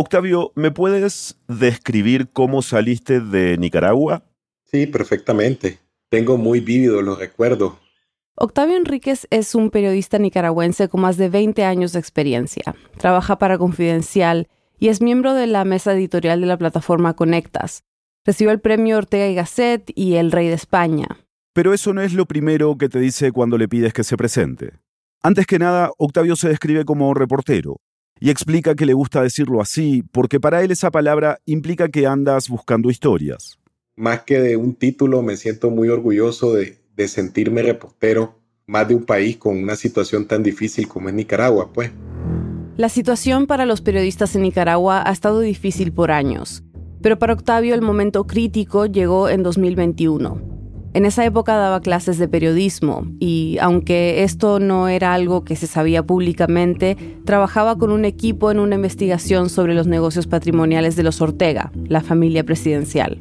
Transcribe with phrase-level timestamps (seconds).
[0.00, 4.22] Octavio, ¿me puedes describir cómo saliste de Nicaragua?
[4.62, 5.80] Sí, perfectamente.
[6.08, 7.72] Tengo muy vívidos los recuerdos.
[8.36, 12.76] Octavio Enríquez es un periodista nicaragüense con más de 20 años de experiencia.
[12.96, 14.46] Trabaja para Confidencial
[14.78, 17.82] y es miembro de la mesa editorial de la plataforma Conectas.
[18.24, 21.08] Recibió el premio Ortega y Gasset y el Rey de España.
[21.54, 24.74] Pero eso no es lo primero que te dice cuando le pides que se presente.
[25.24, 27.80] Antes que nada, Octavio se describe como reportero
[28.20, 32.48] y explica que le gusta decirlo así porque para él esa palabra implica que andas
[32.48, 33.58] buscando historias.
[33.96, 38.94] Más que de un título, me siento muy orgulloso de, de sentirme reportero más de
[38.94, 41.90] un país con una situación tan difícil como es Nicaragua, pues.
[42.76, 46.62] La situación para los periodistas en Nicaragua ha estado difícil por años,
[47.02, 50.57] pero para Octavio el momento crítico llegó en 2021
[50.94, 55.66] en esa época daba clases de periodismo y aunque esto no era algo que se
[55.66, 61.20] sabía públicamente, trabajaba con un equipo en una investigación sobre los negocios patrimoniales de los
[61.20, 63.20] Ortega, la familia presidencial.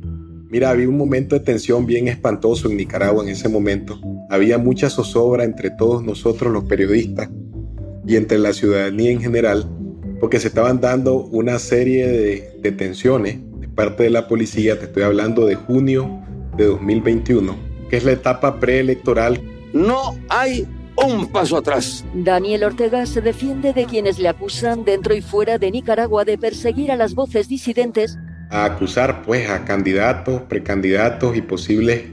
[0.49, 3.99] Mira, había un momento de tensión bien espantoso en Nicaragua en ese momento.
[4.29, 7.29] Había mucha zozobra entre todos nosotros los periodistas
[8.05, 9.69] y entre la ciudadanía en general,
[10.21, 15.03] porque se estaban dando una serie de detenciones de parte de la policía, te estoy
[15.03, 16.23] hablando de junio
[16.57, 17.55] de 2021,
[17.89, 19.41] que es la etapa preelectoral.
[19.73, 22.03] No hay un paso atrás.
[22.13, 26.91] Daniel Ortega se defiende de quienes le acusan dentro y fuera de Nicaragua de perseguir
[26.91, 28.17] a las voces disidentes.
[28.49, 32.03] A acusar pues a candidatos, precandidatos y posibles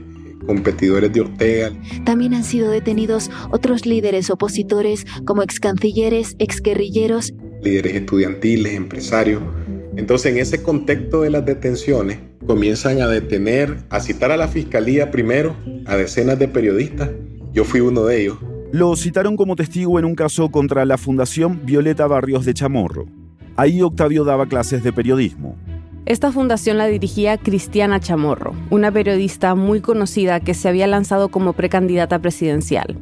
[0.45, 1.71] competidores de Ortega.
[2.03, 9.41] También han sido detenidos otros líderes opositores como ex cancilleres, ex guerrilleros, líderes estudiantiles, empresarios.
[9.95, 15.11] Entonces en ese contexto de las detenciones, comienzan a detener, a citar a la fiscalía
[15.11, 17.09] primero, a decenas de periodistas.
[17.53, 18.37] Yo fui uno de ellos.
[18.71, 23.05] Lo citaron como testigo en un caso contra la Fundación Violeta Barrios de Chamorro.
[23.55, 25.55] Ahí Octavio daba clases de periodismo.
[26.05, 31.53] Esta fundación la dirigía Cristiana Chamorro, una periodista muy conocida que se había lanzado como
[31.53, 32.97] precandidata presidencial.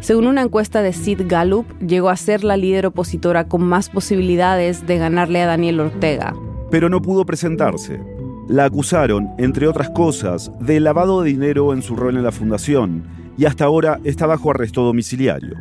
[0.00, 4.86] Según una encuesta de Sid Gallup, llegó a ser la líder opositora con más posibilidades
[4.86, 6.34] de ganarle a Daniel Ortega.
[6.70, 8.00] Pero no pudo presentarse.
[8.48, 13.04] La acusaron, entre otras cosas, de lavado de dinero en su rol en la fundación
[13.36, 15.54] y hasta ahora está bajo arresto domiciliario.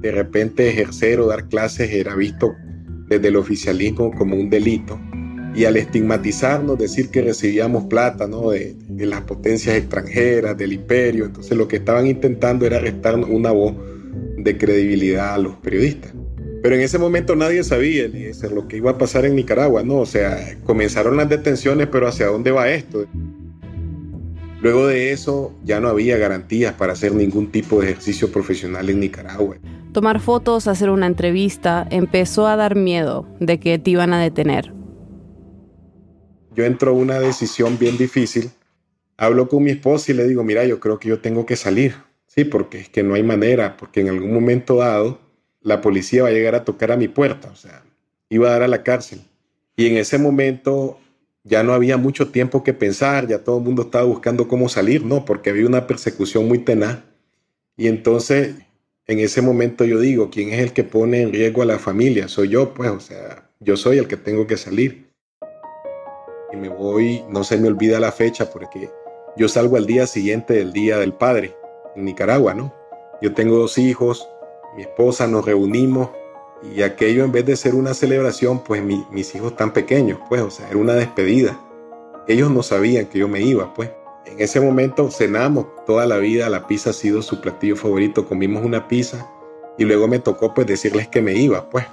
[0.00, 2.56] De repente ejercer o dar clases era visto
[3.06, 4.98] desde el oficialismo como un delito
[5.54, 8.50] y al estigmatizarnos, decir que recibíamos plata ¿no?
[8.50, 13.52] de, de, las potencias extranjeras, del imperio, entonces lo que estaban intentando era restarnos una
[13.52, 13.74] voz
[14.36, 16.12] de credibilidad a los periodistas.
[16.62, 18.08] Pero en ese momento nadie sabía
[18.50, 19.98] lo que iba a pasar en Nicaragua, ¿no?
[19.98, 23.06] O sea, comenzaron las detenciones, pero ¿hacia dónde va esto?
[24.60, 28.98] Luego de eso ya no había garantías para hacer ningún tipo de ejercicio profesional en
[28.98, 29.56] Nicaragua.
[29.92, 34.72] Tomar fotos, hacer una entrevista, empezó a dar miedo de que te iban a detener.
[36.56, 38.50] Yo entro a una decisión bien difícil.
[39.16, 41.94] Hablo con mi esposa y le digo, mira, yo creo que yo tengo que salir.
[42.26, 45.20] Sí, porque es que no hay manera, porque en algún momento dado
[45.60, 47.82] la policía va a llegar a tocar a mi puerta, o sea,
[48.28, 49.20] iba a dar a la cárcel.
[49.76, 50.98] Y en ese momento
[51.44, 55.04] ya no había mucho tiempo que pensar, ya todo el mundo estaba buscando cómo salir,
[55.04, 55.24] ¿no?
[55.24, 56.98] Porque había una persecución muy tenaz.
[57.76, 58.56] Y entonces,
[59.06, 62.28] en ese momento yo digo, ¿quién es el que pone en riesgo a la familia?
[62.28, 65.08] Soy yo, pues, o sea, yo soy el que tengo que salir.
[66.52, 68.90] Y me voy, no se me olvida la fecha, porque
[69.36, 71.54] yo salgo al día siguiente del Día del Padre,
[71.94, 72.74] en Nicaragua, ¿no?
[73.22, 74.28] Yo tengo dos hijos,
[74.78, 76.10] mi esposa, nos reunimos
[76.62, 80.50] y aquello en vez de ser una celebración, pues mis hijos tan pequeños, pues, o
[80.50, 81.58] sea, era una despedida.
[82.28, 83.90] Ellos no sabían que yo me iba, pues.
[84.24, 88.64] En ese momento cenamos toda la vida, la pizza ha sido su platillo favorito, comimos
[88.64, 89.28] una pizza
[89.78, 91.84] y luego me tocó pues decirles que me iba, pues.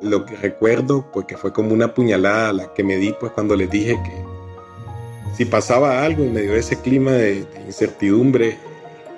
[0.00, 3.54] Lo que recuerdo, pues que fue como una puñalada la que me di, pues cuando
[3.54, 4.24] les dije que
[5.36, 8.58] si pasaba algo en medio de ese clima de, de incertidumbre,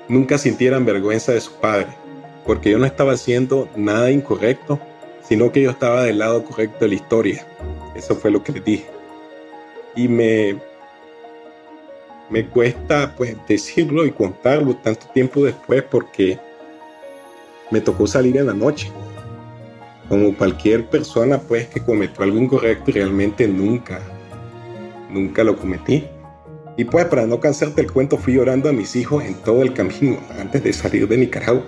[0.09, 2.04] nunca sintieran vergüenza de su padre
[2.47, 4.79] porque yo no estaba haciendo nada incorrecto,
[5.27, 7.47] sino que yo estaba del lado correcto de la historia.
[7.95, 8.87] Eso fue lo que les dije.
[9.97, 10.57] Y me,
[12.29, 16.39] me cuesta pues decirlo y contarlo tanto tiempo después porque
[17.71, 18.91] me tocó salir en la noche.
[20.09, 24.01] Como cualquier persona pues que cometió algo incorrecto y realmente nunca,
[25.09, 26.05] nunca lo cometí.
[26.77, 29.73] Y pues para no cansarte el cuento fui llorando a mis hijos en todo el
[29.73, 31.65] camino antes de salir de Nicaragua.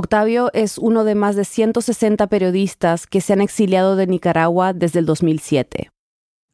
[0.00, 5.00] Octavio es uno de más de 160 periodistas que se han exiliado de Nicaragua desde
[5.00, 5.90] el 2007.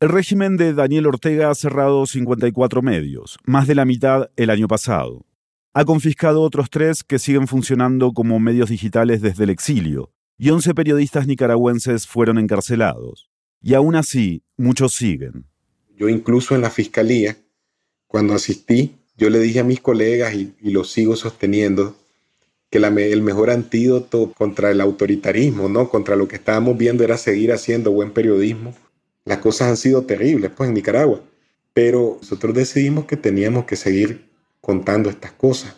[0.00, 4.66] El régimen de Daniel Ortega ha cerrado 54 medios, más de la mitad el año
[4.66, 5.26] pasado.
[5.74, 10.72] Ha confiscado otros tres que siguen funcionando como medios digitales desde el exilio, y 11
[10.72, 13.28] periodistas nicaragüenses fueron encarcelados.
[13.60, 15.44] Y aún así, muchos siguen.
[15.98, 17.36] Yo incluso en la fiscalía,
[18.06, 21.94] cuando asistí, yo le dije a mis colegas y, lo sigo sosteniendo,
[22.74, 25.88] que el mejor antídoto contra el autoritarismo, ¿no?
[25.88, 28.74] contra lo que estábamos viendo era seguir haciendo buen periodismo.
[29.24, 31.20] Las cosas han sido terribles pues, en Nicaragua,
[31.72, 34.24] pero nosotros decidimos que teníamos que seguir
[34.60, 35.76] contando estas cosas.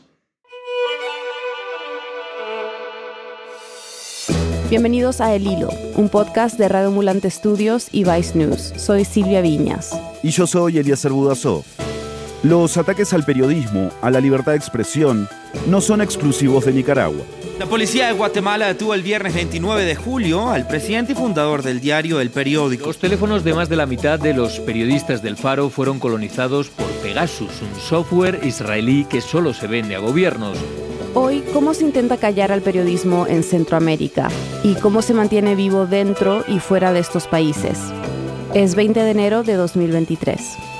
[4.70, 8.72] Bienvenidos a El Hilo, un podcast de Radio Mulante Studios y Vice News.
[8.78, 9.90] Soy Silvia Viñas.
[10.22, 11.62] Y yo soy Eliezer Budasov.
[12.42, 15.28] Los ataques al periodismo, a la libertad de expresión,
[15.68, 17.24] no son exclusivos de Nicaragua.
[17.58, 21.80] La policía de Guatemala detuvo el viernes 29 de julio al presidente y fundador del
[21.80, 22.88] diario El Periódico.
[22.88, 26.86] Los teléfonos de más de la mitad de los periodistas del Faro fueron colonizados por
[27.02, 30.58] Pegasus, un software israelí que solo se vende a gobiernos.
[31.14, 34.28] Hoy, ¿cómo se intenta callar al periodismo en Centroamérica?
[34.62, 37.78] ¿Y cómo se mantiene vivo dentro y fuera de estos países?
[38.52, 40.75] Es 20 de enero de 2023.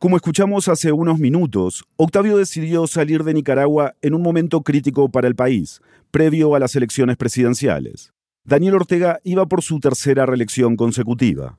[0.00, 5.28] Como escuchamos hace unos minutos, Octavio decidió salir de Nicaragua en un momento crítico para
[5.28, 8.14] el país, previo a las elecciones presidenciales.
[8.42, 11.58] Daniel Ortega iba por su tercera reelección consecutiva.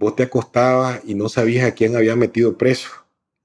[0.00, 2.88] Vos te acostabas y no sabías a quién había metido preso.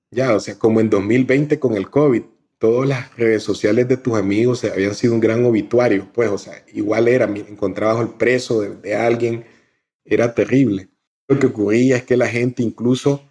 [0.09, 2.23] Ya, o sea, como en 2020 con el COVID,
[2.57, 6.65] todas las redes sociales de tus amigos habían sido un gran obituario, pues, o sea,
[6.73, 9.45] igual era, encontrabas el preso de, de alguien,
[10.03, 10.89] era terrible.
[11.27, 13.21] Lo que ocurría es que la gente incluso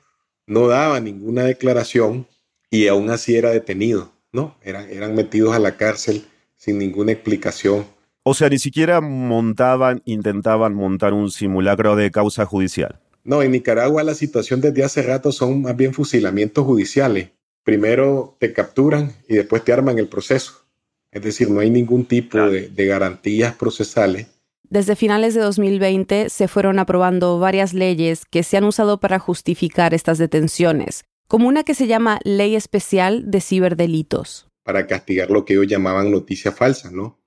[0.51, 2.27] no daba ninguna declaración
[2.71, 4.57] y aún así era detenido, ¿no?
[4.63, 6.25] Eran, eran metidos a la cárcel
[6.57, 7.87] sin ninguna explicación.
[8.25, 12.99] O sea, ni siquiera montaban, intentaban montar un simulacro de causa judicial.
[13.23, 17.31] No, en Nicaragua la situación desde hace rato son más bien fusilamientos judiciales.
[17.63, 20.65] Primero te capturan y después te arman el proceso.
[21.13, 24.27] Es decir, no hay ningún tipo de, de garantías procesales
[24.69, 29.95] desde finales de 2020 se fueron aprobando varias leyes que se han usado para justificar
[29.95, 34.49] estas detenciones, como una que se llama Ley Especial de Ciberdelitos.
[34.63, 37.19] Para castigar lo que ellos llamaban noticia falsa, ¿no?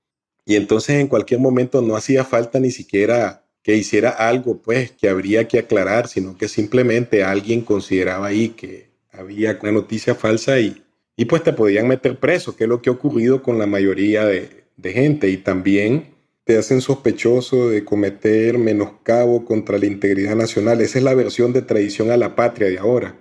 [0.46, 5.08] Y entonces en cualquier momento no hacía falta ni siquiera que hiciera algo, pues, que
[5.08, 10.84] habría que aclarar, sino que simplemente alguien consideraba ahí que había una noticia falsa y,
[11.16, 14.26] y pues te podían meter preso, que es lo que ha ocurrido con la mayoría
[14.26, 15.30] de, de gente.
[15.30, 16.13] Y también
[16.44, 20.82] te hacen sospechoso de cometer menoscabo contra la integridad nacional.
[20.82, 23.18] Esa es la versión de traición a la patria de ahora.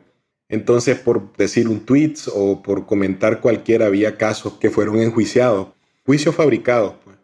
[0.48, 5.68] Entonces, por decir un tweet o por comentar cualquiera, había casos que fueron enjuiciados,
[6.04, 6.94] juicios fabricados.
[7.04, 7.16] Pues.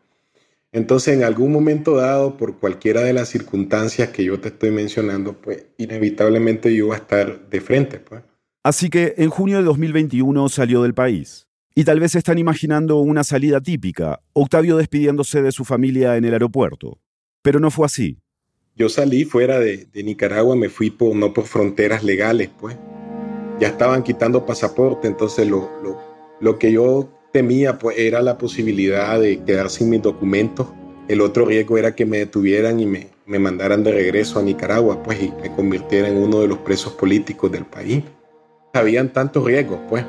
[0.73, 5.35] Entonces, en algún momento dado, por cualquiera de las circunstancias que yo te estoy mencionando,
[5.35, 7.99] pues inevitablemente yo iba a estar de frente.
[7.99, 8.23] Pues.
[8.63, 11.48] Así que en junio de 2021 salió del país.
[11.79, 16.33] Y tal vez están imaginando una salida típica, Octavio despidiéndose de su familia en el
[16.33, 16.99] aeropuerto.
[17.41, 18.19] Pero no fue así.
[18.75, 22.77] Yo salí fuera de, Nicaragua, me fui por, no por fronteras legales, pues.
[23.61, 29.71] Ya estaban quitando pasaporte, entonces lo, que yo temía pues, era la posibilidad de quedar
[29.71, 30.67] sin mis documentos.
[31.07, 35.01] El otro riesgo era que me detuvieran y me, me mandaran de regreso a Nicaragua,
[35.05, 38.03] pues, y me convirtiera en uno de los presos políticos del país.
[38.75, 40.05] Habían tantos riesgos, pues.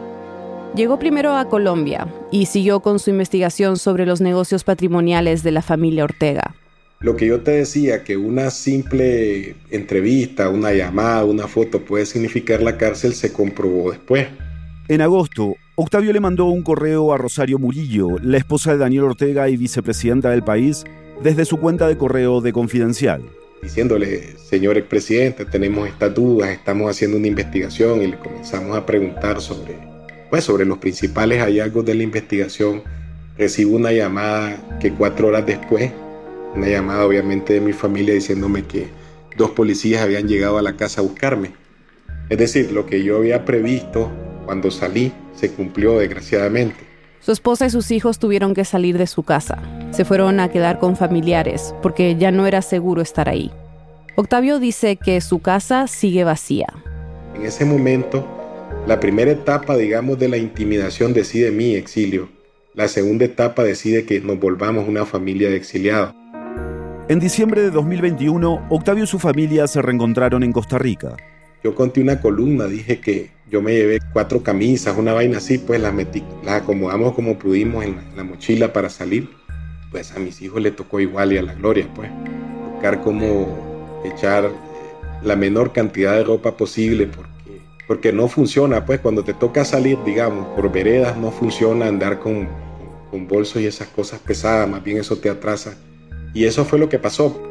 [0.75, 5.63] Llegó primero a Colombia y siguió con su investigación sobre los negocios patrimoniales de la
[5.63, 6.55] familia Ortega.
[6.99, 12.61] Lo que yo te decía, que una simple entrevista, una llamada, una foto puede significar
[12.61, 14.27] la cárcel, se comprobó después.
[14.89, 19.49] En agosto, Octavio le mandó un correo a Rosario Murillo, la esposa de Daniel Ortega
[19.49, 20.83] y vicepresidenta del país,
[21.23, 23.23] desde su cuenta de correo de Confidencial.
[23.61, 29.41] Diciéndole, señor expresidente, tenemos estas dudas, estamos haciendo una investigación y le comenzamos a preguntar
[29.41, 29.88] sobre
[30.29, 32.83] pues sobre los principales hallazgos de la investigación,
[33.37, 35.91] recibo una llamada que cuatro horas después,
[36.55, 38.87] una llamada obviamente de mi familia diciéndome que
[39.37, 41.53] dos policías habían llegado a la casa a buscarme.
[42.29, 44.11] Es decir, lo que yo había previsto
[44.45, 46.89] cuando salí se cumplió desgraciadamente.
[47.21, 49.61] Su esposa y sus hijos tuvieron que salir de su casa.
[49.91, 53.51] Se fueron a quedar con familiares porque ya no era seguro estar ahí.
[54.15, 56.67] Octavio dice que su casa sigue vacía.
[57.35, 58.27] En ese momento
[58.89, 62.27] la primera etapa, digamos, de la intimidación decide mi exilio.
[62.73, 66.15] La segunda etapa decide que nos volvamos una familia de exiliados.
[67.07, 71.15] En diciembre de 2021, Octavio y su familia se reencontraron en Costa Rica.
[71.63, 75.79] Yo conté una columna, dije que yo me llevé cuatro camisas, una vaina así, pues
[75.79, 79.29] las metí, las acomodamos como pudimos en la, mochila para salir.
[79.91, 82.09] Pues a mis hijos le tocó igual y a la gloria, pues.
[82.71, 84.49] Buscar cómo echar eh,
[85.21, 87.28] la menor cantidad de ropa posible porque,
[87.89, 92.47] porque no funciona, pues cuando te toca salir, digamos, por veredas no funciona andar con,
[93.09, 95.75] con bolsos y esas cosas pesadas, más bien eso te atrasa.
[96.35, 97.41] Y eso fue lo que pasó.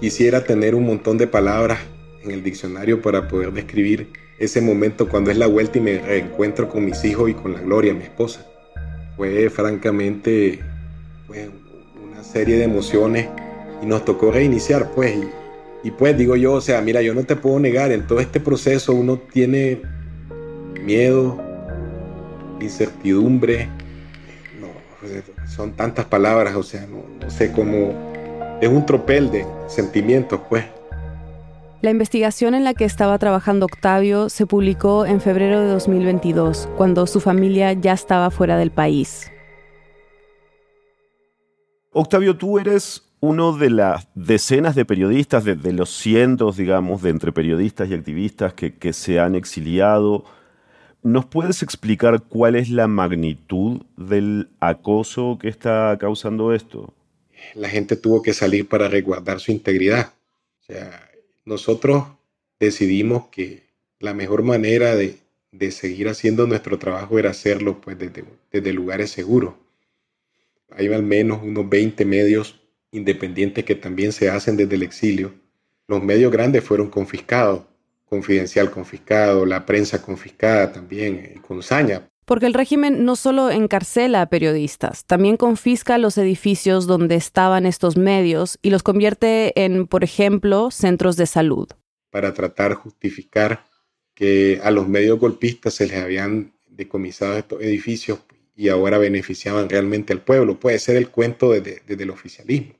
[0.00, 1.78] Quisiera tener un montón de palabras
[2.24, 4.08] en el diccionario para poder describir
[4.40, 7.60] ese momento cuando es la vuelta y me reencuentro con mis hijos y con la
[7.60, 8.44] Gloria, mi esposa.
[9.16, 10.58] Fue francamente
[11.28, 11.48] pues,
[12.04, 13.28] una serie de emociones
[13.80, 15.14] y nos tocó reiniciar, pues.
[15.90, 18.92] Pues digo yo, o sea, mira, yo no te puedo negar, en todo este proceso
[18.92, 19.82] uno tiene
[20.82, 21.40] miedo,
[22.60, 23.68] incertidumbre,
[24.60, 24.68] no,
[25.00, 30.40] pues, son tantas palabras, o sea, no, no sé cómo, es un tropel de sentimientos,
[30.48, 30.64] pues.
[31.82, 37.06] La investigación en la que estaba trabajando Octavio se publicó en febrero de 2022, cuando
[37.06, 39.30] su familia ya estaba fuera del país.
[41.92, 47.32] Octavio, tú eres uno de las decenas de periodistas, de, los cientos, digamos, de entre
[47.32, 50.24] periodistas y activistas que, se han exiliado.
[51.02, 56.94] ¿Nos puedes explicar cuál es la magnitud del acoso que está causando esto?
[57.54, 60.12] La gente tuvo que salir para resguardar su integridad.
[60.60, 61.10] O sea,
[61.44, 62.04] nosotros
[62.60, 63.64] decidimos que
[63.98, 65.18] la mejor manera de,
[65.72, 69.54] seguir haciendo nuestro trabajo era hacerlo pues, desde, lugares seguros.
[70.70, 75.34] Hay al menos unos 20 medios independientes que también se hacen desde el exilio.
[75.88, 77.62] Los medios grandes fueron confiscados,
[78.06, 82.08] Confidencial confiscado, la prensa confiscada también, eh, con saña.
[82.24, 87.96] Porque el régimen no solo encarcela a periodistas, también confisca los edificios donde estaban estos
[87.96, 91.68] medios y los convierte en, por ejemplo, centros de salud.
[92.10, 93.64] Para tratar de justificar
[94.14, 98.20] que a los medios golpistas se les habían decomisado estos edificios
[98.54, 100.60] y ahora beneficiaban realmente al pueblo.
[100.60, 102.74] Puede ser el cuento desde, el oficialismo.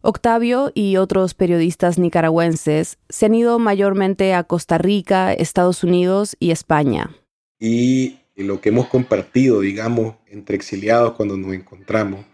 [0.00, 6.52] Octavio y otros periodistas nicaragüenses se han ido mayormente a Costa Rica, Estados Unidos y
[6.52, 7.10] España.
[7.58, 12.24] Y lo que hemos compartido, digamos, entre exiliados cuando nos encontramos.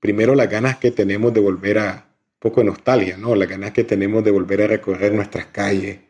[0.00, 2.08] Primero, las ganas que tenemos de volver a,
[2.40, 3.36] poco de nostalgia, ¿no?
[3.36, 6.00] Las ganas que tenemos de volver a recorrer nuestras calles,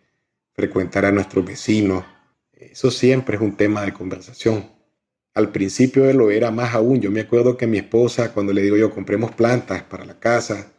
[0.54, 2.02] frecuentar a nuestros vecinos.
[2.54, 4.70] Eso siempre es un tema de conversación.
[5.34, 7.02] Al principio lo era más aún.
[7.02, 10.73] Yo me acuerdo que mi esposa, cuando le digo yo, compremos plantas para la casa,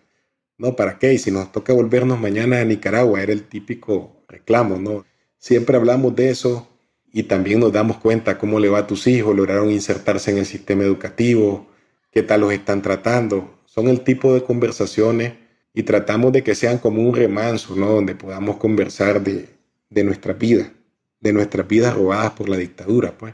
[0.58, 1.14] no, ¿para qué?
[1.14, 5.06] Y si nos toca volvernos mañana a Nicaragua, era el típico reclamo, ¿no?
[5.38, 6.68] Siempre hablamos de eso,
[7.16, 10.46] y también nos damos cuenta cómo le va a tus hijos, lograron insertarse en el
[10.46, 11.66] sistema educativo,
[12.12, 13.58] qué tal los están tratando.
[13.66, 15.32] Son el tipo de conversaciones
[15.74, 17.88] y tratamos de que sean como un remanso, ¿no?
[17.88, 19.48] Donde podamos conversar de,
[19.90, 20.74] de nuestra vida,
[21.22, 23.34] de nuestras vidas robadas por la dictadura, pues,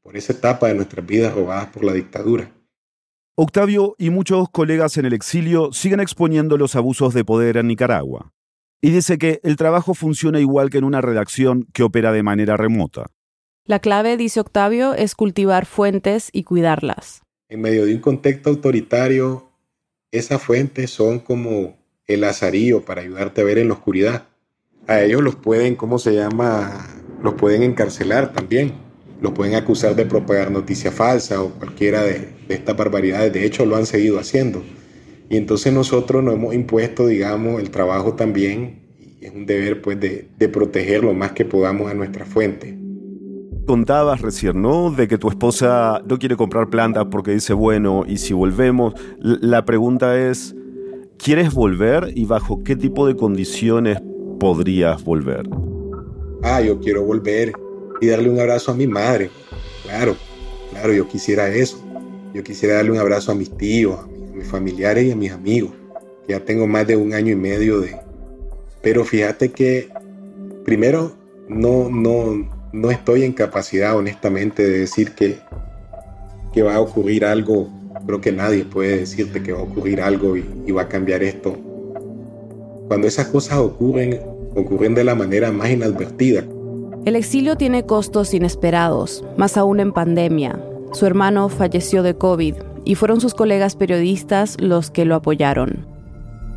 [0.00, 2.50] por esa etapa de nuestras vidas robadas por la dictadura.
[3.42, 8.34] Octavio y muchos colegas en el exilio siguen exponiendo los abusos de poder en Nicaragua.
[8.82, 12.58] Y dice que el trabajo funciona igual que en una redacción que opera de manera
[12.58, 13.06] remota.
[13.64, 17.22] La clave, dice Octavio, es cultivar fuentes y cuidarlas.
[17.48, 19.48] En medio de un contexto autoritario,
[20.12, 24.26] esas fuentes son como el azarío para ayudarte a ver en la oscuridad.
[24.86, 26.86] A ellos los pueden, ¿cómo se llama?
[27.22, 28.89] Los pueden encarcelar también.
[29.20, 33.32] Los pueden acusar de propagar noticia falsa o cualquiera de, de estas barbaridades.
[33.32, 34.62] De hecho, lo han seguido haciendo.
[35.30, 40.00] Y entonces nosotros nos hemos impuesto, digamos, el trabajo también, y es un deber pues
[40.00, 42.76] de, de proteger lo más que podamos a nuestra fuente.
[43.64, 44.90] Contabas recién, ¿no?
[44.90, 49.64] De que tu esposa no quiere comprar plantas porque dice, bueno, y si volvemos, la
[49.64, 50.56] pregunta es,
[51.16, 54.02] ¿quieres volver y bajo qué tipo de condiciones
[54.40, 55.48] podrías volver?
[56.42, 57.52] Ah, yo quiero volver
[58.00, 59.30] y darle un abrazo a mi madre.
[59.84, 60.16] Claro,
[60.70, 61.82] claro, yo quisiera eso.
[62.34, 65.72] Yo quisiera darle un abrazo a mis tíos, a mis familiares y a mis amigos,
[66.28, 67.96] ya tengo más de un año y medio de...
[68.82, 69.88] Pero fíjate que
[70.64, 71.12] primero
[71.48, 75.40] no, no, no estoy en capacidad honestamente de decir que,
[76.52, 77.68] que va a ocurrir algo.
[78.06, 81.58] Creo que nadie puede decirte que va a ocurrir algo y va a cambiar esto.
[82.86, 84.20] Cuando esas cosas ocurren,
[84.54, 86.44] ocurren de la manera más inadvertida.
[87.06, 90.62] El exilio tiene costos inesperados, más aún en pandemia.
[90.92, 95.86] Su hermano falleció de COVID y fueron sus colegas periodistas los que lo apoyaron.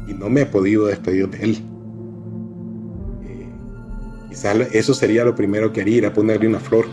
[0.06, 1.58] Y no me he podido despedir de él.
[3.26, 3.48] Eh,
[4.28, 6.88] quizás eso sería lo primero que haría, ir a ponerle una flor.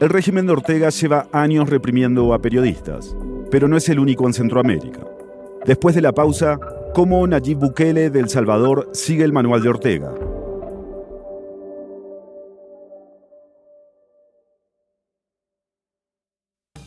[0.00, 3.16] El régimen de Ortega lleva años reprimiendo a periodistas,
[3.50, 5.00] pero no es el único en Centroamérica.
[5.64, 6.60] Después de la pausa,
[6.92, 10.12] cómo Nayib Bukele de El Salvador sigue el manual de Ortega.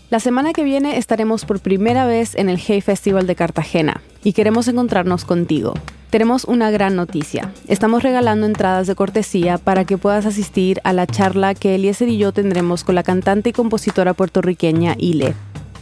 [0.09, 4.31] La semana que viene estaremos por primera vez en el Hey Festival de Cartagena y
[4.31, 5.73] queremos encontrarnos contigo.
[6.11, 7.51] Tenemos una gran noticia.
[7.67, 12.17] Estamos regalando entradas de cortesía para que puedas asistir a la charla que Eliezer y
[12.17, 15.33] yo tendremos con la cantante y compositora puertorriqueña Ile.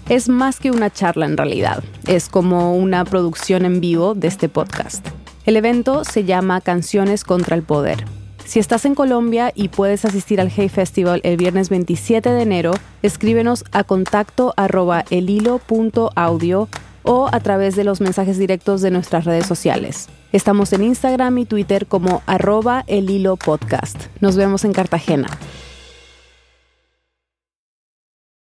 [0.10, 4.50] Es más que una charla en realidad, es como una producción en vivo de este
[4.50, 5.08] podcast.
[5.46, 8.03] El evento se llama Canciones contra el Poder
[8.46, 12.74] si estás en Colombia y puedes asistir al Hey Festival el viernes 27 de enero,
[13.02, 16.70] escríbenos a contacto arroba elhilo.audio
[17.04, 20.10] o a través de los mensajes directos de nuestras redes sociales.
[20.32, 23.98] Estamos en Instagram y Twitter como arroba el podcast.
[24.22, 25.28] Nos vemos en Cartagena.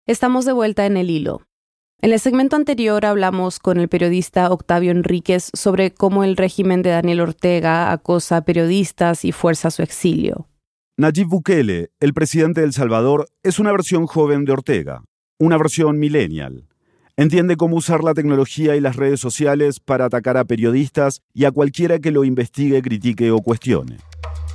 [0.05, 1.46] Estamos de vuelta en el hilo.
[1.99, 6.91] En el segmento anterior hablamos con el periodista Octavio Enríquez sobre cómo el régimen de
[6.91, 10.47] Daniel Ortega acosa a periodistas y fuerza su exilio.
[10.97, 15.05] Nayib Bukele, el presidente de El Salvador, es una versión joven de Ortega,
[15.39, 16.67] una versión millennial.
[17.15, 21.51] Entiende cómo usar la tecnología y las redes sociales para atacar a periodistas y a
[21.51, 23.97] cualquiera que lo investigue, critique o cuestione.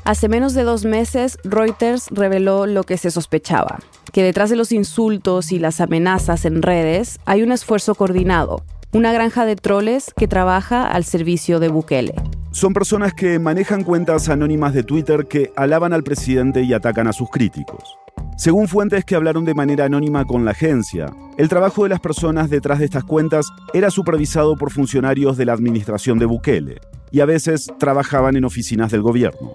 [0.05, 3.79] Hace menos de dos meses, Reuters reveló lo que se sospechaba,
[4.13, 9.13] que detrás de los insultos y las amenazas en redes hay un esfuerzo coordinado, una
[9.13, 12.15] granja de troles que trabaja al servicio de Bukele.
[12.51, 17.13] Son personas que manejan cuentas anónimas de Twitter que alaban al presidente y atacan a
[17.13, 17.97] sus críticos.
[18.37, 22.51] Según fuentes que hablaron de manera anónima con la agencia, el trabajo de las personas
[22.51, 26.81] detrás de estas cuentas era supervisado por funcionarios de la administración de Bukele
[27.13, 29.55] y a veces trabajaban en oficinas del gobierno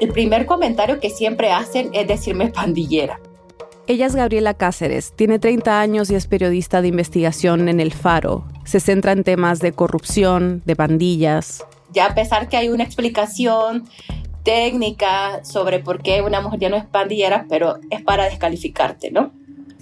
[0.00, 3.20] el primer comentario que siempre hacen es decirme pandillera.
[3.86, 8.44] Ella es Gabriela Cáceres, tiene 30 años y es periodista de investigación en El Faro.
[8.64, 11.64] Se centra en temas de corrupción, de pandillas.
[11.92, 13.84] Ya a pesar que hay una explicación
[14.42, 19.32] técnica sobre por qué una mujer ya no es pandillera, pero es para descalificarte, ¿no?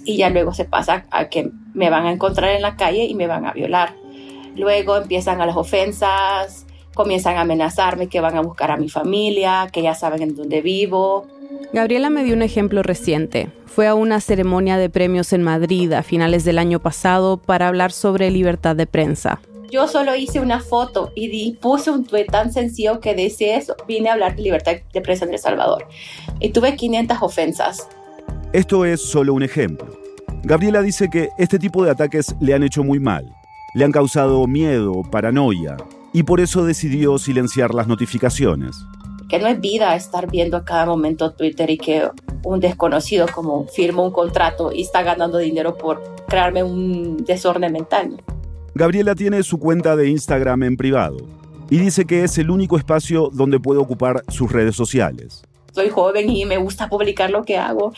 [0.03, 3.15] Y ya luego se pasa a que me van a encontrar en la calle y
[3.15, 3.95] me van a violar.
[4.55, 9.67] Luego empiezan a las ofensas, comienzan a amenazarme que van a buscar a mi familia,
[9.71, 11.27] que ya saben en dónde vivo.
[11.73, 13.49] Gabriela me dio un ejemplo reciente.
[13.65, 17.91] Fue a una ceremonia de premios en Madrid a finales del año pasado para hablar
[17.91, 19.41] sobre libertad de prensa.
[19.71, 24.09] Yo solo hice una foto y puse un tweet tan sencillo que decía eso, vine
[24.09, 25.87] a hablar de libertad de prensa en El Salvador.
[26.39, 27.87] Y tuve 500 ofensas.
[28.51, 29.87] Esto es solo un ejemplo.
[30.43, 33.33] Gabriela dice que este tipo de ataques le han hecho muy mal.
[33.73, 35.77] Le han causado miedo, paranoia,
[36.13, 38.85] y por eso decidió silenciar las notificaciones.
[39.27, 42.07] Que no es vida estar viendo a cada momento Twitter y que
[42.43, 48.21] un desconocido como firma un contrato y está ganando dinero por crearme un desorden mental.
[48.75, 51.17] Gabriela tiene su cuenta de Instagram en privado
[51.69, 56.29] y dice que es el único espacio donde puede ocupar sus redes sociales soy joven
[56.29, 57.93] y me gusta publicar lo que hago.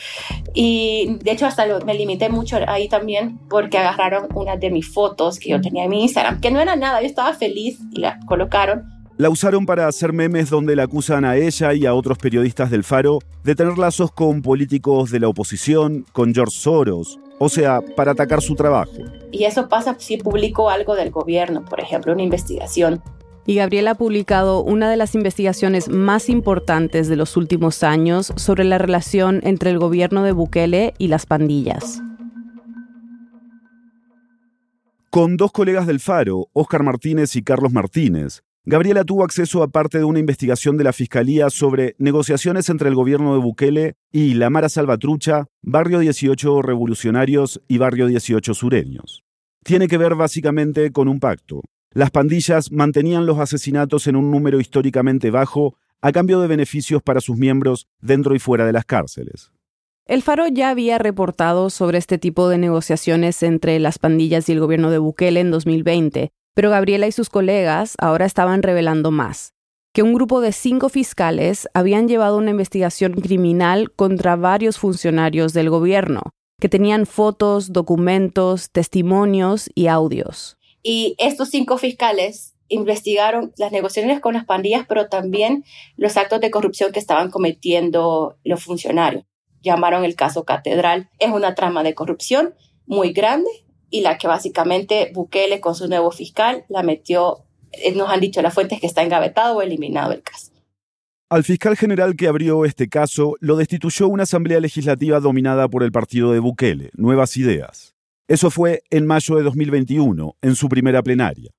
[0.54, 5.40] Y de hecho hasta me limité mucho ahí también porque agarraron una de mis fotos
[5.40, 8.20] que yo tenía en mi Instagram, que no era nada, yo estaba feliz y la
[8.26, 8.96] colocaron.
[9.18, 12.84] La usaron para hacer memes donde la acusan a ella y a otros periodistas del
[12.84, 18.12] Faro de tener lazos con políticos de la oposición, con George Soros, o sea, para
[18.12, 18.92] atacar su trabajo.
[19.32, 23.02] Y eso pasa si publico algo del gobierno, por ejemplo, una investigación
[23.46, 28.64] y Gabriela ha publicado una de las investigaciones más importantes de los últimos años sobre
[28.64, 32.02] la relación entre el gobierno de Bukele y las pandillas.
[35.10, 40.00] Con dos colegas del Faro, Óscar Martínez y Carlos Martínez, Gabriela tuvo acceso a parte
[40.00, 44.50] de una investigación de la Fiscalía sobre negociaciones entre el gobierno de Bukele y la
[44.50, 49.24] Mara Salvatrucha, Barrio 18 Revolucionarios y Barrio 18 Sureños.
[49.64, 51.62] Tiene que ver básicamente con un pacto,
[51.96, 57.22] las pandillas mantenían los asesinatos en un número históricamente bajo a cambio de beneficios para
[57.22, 59.54] sus miembros dentro y fuera de las cárceles.
[60.06, 64.60] El Faro ya había reportado sobre este tipo de negociaciones entre las pandillas y el
[64.60, 69.54] gobierno de Bukele en 2020, pero Gabriela y sus colegas ahora estaban revelando más,
[69.94, 75.70] que un grupo de cinco fiscales habían llevado una investigación criminal contra varios funcionarios del
[75.70, 76.24] gobierno,
[76.60, 80.58] que tenían fotos, documentos, testimonios y audios.
[80.88, 85.66] Y estos cinco fiscales investigaron las negociaciones con las pandillas, pero también
[85.98, 89.26] los actos de corrupción que estaban cometiendo los funcionarios.
[89.64, 91.10] Llamaron el caso Catedral.
[91.18, 92.54] Es una trama de corrupción
[92.86, 93.50] muy grande
[93.90, 98.44] y la que básicamente Bukele con su nuevo fiscal la metió, eh, nos han dicho
[98.44, 100.52] las fuentes que está engavetado o eliminado el caso.
[101.32, 105.92] Al fiscal general que abrió este caso lo destituyó una asamblea legislativa dominada por el
[105.92, 107.95] partido de Bukele, Nuevas Ideas.
[108.28, 111.52] Eso fue en mayo de 2021, en su primera plenaria.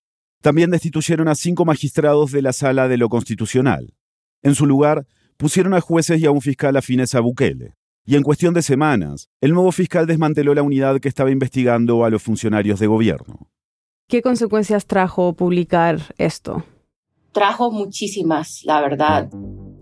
[0.42, 3.94] También destituyeron a cinco magistrados de la Sala de lo Constitucional.
[4.42, 7.74] En su lugar, pusieron a jueces y a un fiscal afines a Bukele.
[8.05, 12.11] Y en cuestión de semanas, el nuevo fiscal desmanteló la unidad que estaba investigando a
[12.11, 13.50] los funcionarios de gobierno.
[14.09, 16.64] ¿Qué consecuencias trajo publicar esto?
[17.33, 19.29] Trajo muchísimas, la verdad.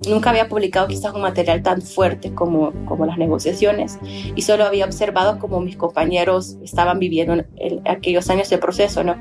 [0.09, 4.85] Nunca había publicado quizás un material tan fuerte como, como las negociaciones y solo había
[4.85, 9.17] observado cómo mis compañeros estaban viviendo en aquellos años de proceso, ¿no?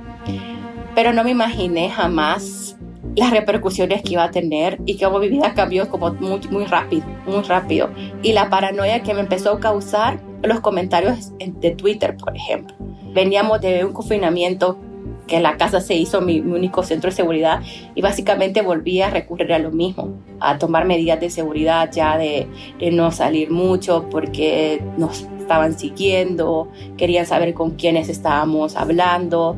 [0.94, 2.76] Pero no me imaginé jamás
[3.16, 7.06] las repercusiones que iba a tener y cómo mi vida cambió como muy, muy rápido,
[7.26, 7.90] muy rápido.
[8.22, 12.76] Y la paranoia que me empezó a causar los comentarios de Twitter, por ejemplo.
[13.14, 14.80] Veníamos de un confinamiento
[15.28, 17.62] que la casa se hizo mi, único centro de seguridad
[17.96, 22.48] y básicamente volví a recurrir a lo mismo, a tomar medidas de seguridad ya de,
[22.92, 29.56] no salir mucho porque nos estaban siguiendo, querían saber con quiénes estábamos hablando.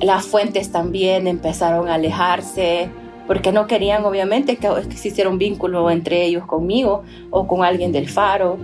[0.00, 2.88] Las fuentes también empezaron a alejarse
[3.26, 8.08] porque no querían obviamente que existiera un vínculo entre ellos conmigo o con alguien del
[8.08, 8.58] faro.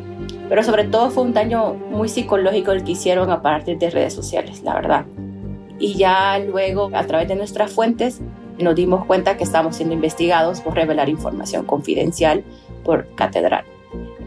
[0.49, 4.15] Pero sobre todo fue un daño muy psicológico el que hicieron a partir de redes
[4.15, 5.05] sociales, la verdad
[5.79, 8.21] y ya luego a través de nuestras fuentes
[8.59, 12.45] nos dimos cuenta que estábamos siendo investigados por revelar información confidencial
[12.85, 13.65] por catedral.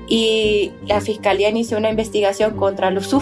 [0.08, 3.14] Y la fiscalía inició una investigación contra los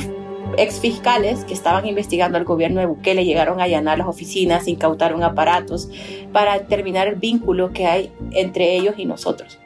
[0.57, 5.23] ex fiscales que estaban investigando al gobierno de Bukele, llegaron a allanar las oficinas, incautaron
[5.23, 5.89] aparatos
[6.31, 9.59] para determinar el vínculo que hay entre ellos y nosotros.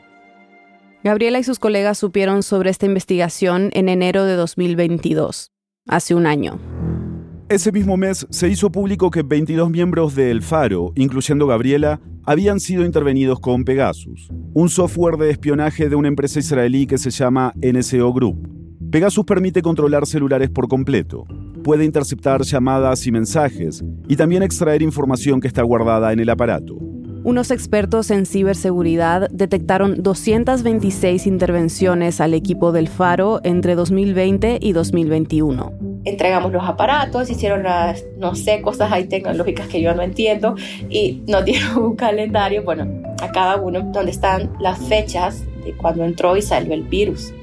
[1.04, 5.52] Gabriela y sus colegas supieron sobre esta investigación en enero de 2022,
[5.88, 6.60] hace un año.
[7.54, 12.60] Ese mismo mes se hizo público que 22 miembros de El Faro, incluyendo Gabriela, habían
[12.60, 17.54] sido intervenidos con Pegasus, un software de espionaje de una empresa israelí que se llama
[17.62, 18.50] NSO Group.
[18.90, 21.28] Pegasus permite controlar celulares por completo,
[21.64, 26.76] puede interceptar llamadas y mensajes y también extraer información que está guardada en el aparato.
[27.24, 35.94] Unos expertos en ciberseguridad detectaron 226 intervenciones al equipo del Faro entre 2020 y 2021
[36.06, 40.56] entregamos los aparatos, hicieron las, no sé, cosas ahí tecnológicas que yo no entiendo
[40.90, 42.88] y nos dieron un calendario, bueno,
[43.22, 47.34] a cada uno donde están las fechas de cuando entró y salió el virus.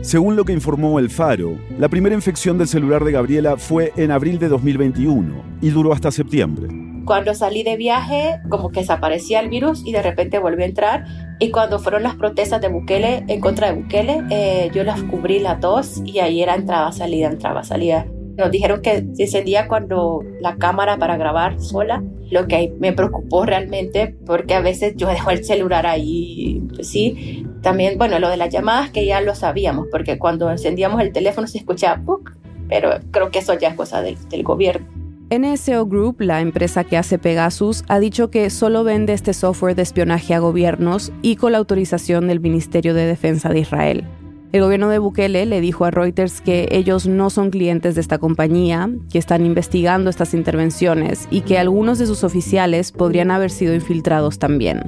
[0.00, 4.12] Según lo que informó El Faro, la primera infección del celular de Gabriela fue en
[4.12, 6.87] abril de 2021 y duró hasta septiembre.
[7.08, 11.06] Cuando salí de viaje, como que desaparecía el virus y de repente volvió a entrar.
[11.38, 15.38] Y cuando fueron las protestas de Bukele, en contra de Bukele, eh, yo las cubrí
[15.38, 18.04] las dos y ahí era entraba, salida, entraba, salida.
[18.36, 23.46] Nos dijeron que se encendía cuando la cámara para grabar sola, lo que me preocupó
[23.46, 27.46] realmente porque a veces yo dejo el celular ahí, sí.
[27.62, 31.46] También, bueno, lo de las llamadas que ya lo sabíamos, porque cuando encendíamos el teléfono
[31.46, 32.36] se escuchaba, ¡puc!
[32.68, 35.07] pero creo que eso ya es cosa del, del gobierno.
[35.30, 39.82] NSO Group, la empresa que hace Pegasus, ha dicho que solo vende este software de
[39.82, 44.04] espionaje a gobiernos y con la autorización del Ministerio de Defensa de Israel.
[44.52, 48.16] El gobierno de Bukele le dijo a Reuters que ellos no son clientes de esta
[48.16, 53.74] compañía, que están investigando estas intervenciones y que algunos de sus oficiales podrían haber sido
[53.74, 54.80] infiltrados también.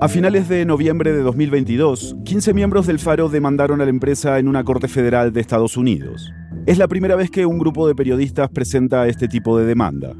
[0.00, 4.48] A finales de noviembre de 2022, 15 miembros del Faro demandaron a la empresa en
[4.48, 6.32] una corte federal de Estados Unidos.
[6.66, 10.14] Es la primera vez que un grupo de periodistas presenta este tipo de demanda.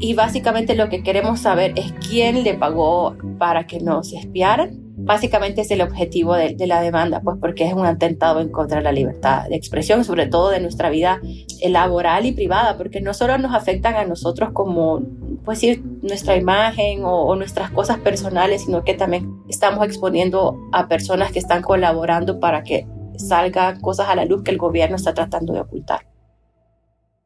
[0.00, 4.80] Y básicamente lo que queremos saber es quién le pagó para que nos espiaran.
[4.96, 8.84] Básicamente es el objetivo de, la demanda, pues porque es un atentado en contra de
[8.84, 11.20] la libertad de expresión, sobre todo de nuestra vida
[11.68, 15.02] laboral y privada, porque no solo nos afectan a nosotros como,
[15.44, 21.30] pues decir, nuestra imagen o nuestras cosas personales, sino que también estamos exponiendo a personas
[21.30, 22.86] que están colaborando para que
[23.18, 26.06] salga cosas a la luz que el gobierno está tratando de ocultar.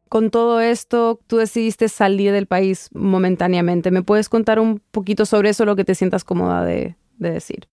[0.08, 3.90] Con todo esto, tú decidiste salir del país momentáneamente.
[3.90, 7.68] ¿Me puedes contar un poquito sobre eso, lo que te sientas cómoda de, decir?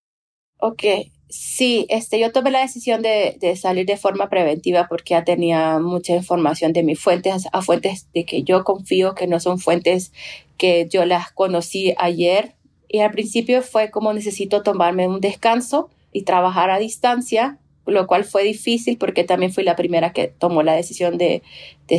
[0.60, 0.84] Ok,
[1.30, 5.80] sí, este, yo tomé la decisión de, de, salir de forma preventiva porque ya tenía
[5.80, 10.12] mucha información de mis fuentes, a fuentes de que yo confío que no son fuentes
[10.58, 12.56] que yo las conocí ayer.
[12.90, 18.24] Y al principio fue como necesito tomarme un descanso y trabajar a distancia lo cual
[18.24, 21.44] fue difícil porque también fui la primera que tomó la decisión de,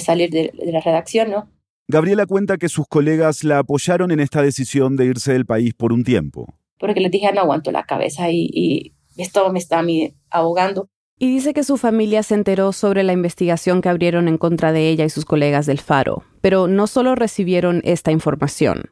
[0.00, 1.48] salir de, la redacción, ¿no?
[1.88, 5.92] Gabriela cuenta que sus colegas la apoyaron en esta decisión de irse del país por
[5.92, 6.52] un tiempo.
[6.78, 10.88] Porque les dije, no aguanto la cabeza y, esto me está a mí ahogando.
[11.18, 14.90] Y dice que su familia se enteró sobre la investigación que abrieron en contra de
[14.90, 18.90] ella y sus colegas del Faro, pero no solo recibieron esta información.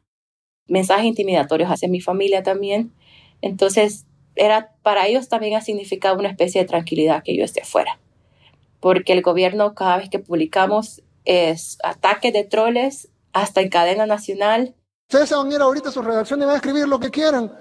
[0.67, 2.93] Mensajes intimidatorios hacia mi familia también.
[3.43, 7.99] Entonces era, para ellos también ha significado una especie de tranquilidad que yo esté fuera.
[8.81, 14.75] Porque el gobierno cada vez que publicamos es ataques de troles hasta en cadena nacional.
[15.09, 17.11] Ustedes se van a ir ahorita a sus redacciones y van a escribir lo que
[17.11, 17.53] quieran.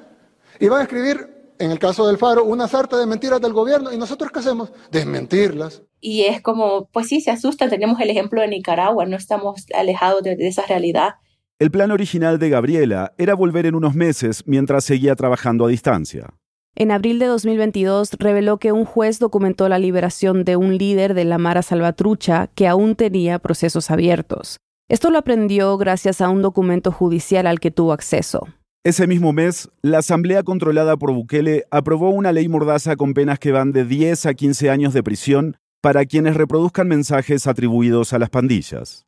[0.60, 3.94] Y van a escribir en el caso del Faro, una sarta de mentiras del gobierno
[3.94, 4.72] y nosotros qué hacemos?
[4.92, 5.84] Desmentirlas.
[6.00, 7.70] Y es como, pues sí, se asustan.
[7.70, 11.16] Tenemos el ejemplo de Nicaragua, no estamos alejados de, de esa realidad.
[11.60, 16.34] El plan original de Gabriela era volver en unos meses mientras seguía trabajando a distancia.
[16.76, 21.24] En abril de 2022 reveló que un juez documentó la liberación de un líder de
[21.24, 24.58] la Mara Salvatrucha que aún tenía procesos abiertos.
[24.90, 28.48] Esto lo aprendió gracias a un documento judicial al que tuvo acceso.
[28.84, 33.52] Ese mismo mes, la Asamblea controlada por Bukele aprobó una ley mordaza con penas que
[33.52, 38.30] van de 10 a 15 años de prisión para quienes reproduzcan mensajes atribuidos a las
[38.30, 39.06] pandillas.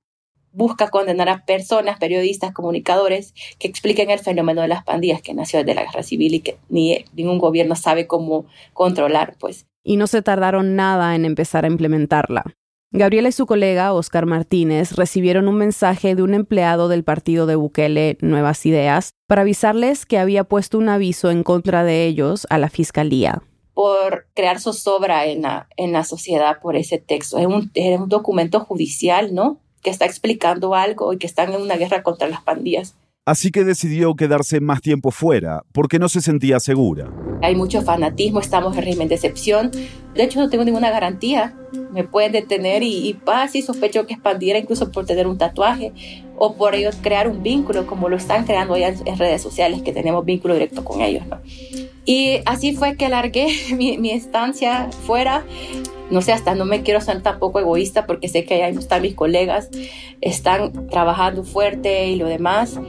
[0.55, 5.59] Busca condenar a personas, periodistas, comunicadores que expliquen el fenómeno de las pandillas que nació
[5.59, 9.65] desde la guerra civil y que ni ningún gobierno sabe cómo controlar, pues.
[9.83, 12.45] Y no se tardaron nada en empezar a implementarla.
[12.91, 17.55] Gabriela y su colega, Oscar Martínez, recibieron un mensaje de un empleado del partido de
[17.55, 22.57] Bukele Nuevas Ideas para avisarles que había puesto un aviso en contra de ellos a
[22.57, 23.41] la fiscalía.
[23.73, 27.37] Por crear zozobra en la, en la sociedad por ese texto.
[27.37, 29.59] Es un, es un documento judicial, ¿no?
[29.85, 32.95] Que está explicando algo y que están en una guerra contra las pandillas.
[33.23, 37.11] Así que decidió quedarse más tiempo fuera, porque no se sentía segura.
[37.43, 39.69] Hay mucho fanatismo, estamos en régimen de excepción.
[40.15, 41.55] De hecho, no tengo ninguna garantía.
[41.91, 45.37] Me pueden detener y, y paz y sospecho que es pandillera incluso por tener un
[45.37, 45.91] tatuaje
[46.37, 49.93] o por ellos crear un vínculo, como lo están creando ya en, redes sociales, que
[49.93, 51.23] tenemos vínculo directo con ellos.
[52.05, 55.45] Y así fue que alargué mi, mi estancia fuera
[56.09, 59.15] no sé, hasta no me quiero ser tampoco egoísta porque sé que ahí están mis
[59.15, 59.69] colegas,
[60.21, 62.79] están trabajando fuerte y lo demás,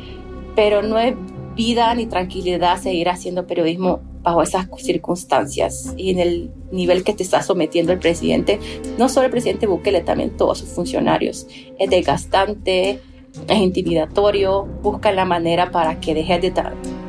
[0.55, 1.15] pero no es
[1.55, 7.23] vida ni tranquilidad seguir haciendo periodismo bajo esas circunstancias y en el nivel que te
[7.23, 8.59] está sometiendo el presidente,
[8.99, 11.47] no solo el presidente Bukele, también todos sus funcionarios.
[11.79, 12.99] Es desgastante,
[13.47, 16.53] es intimidatorio, busca la manera para que dejes de...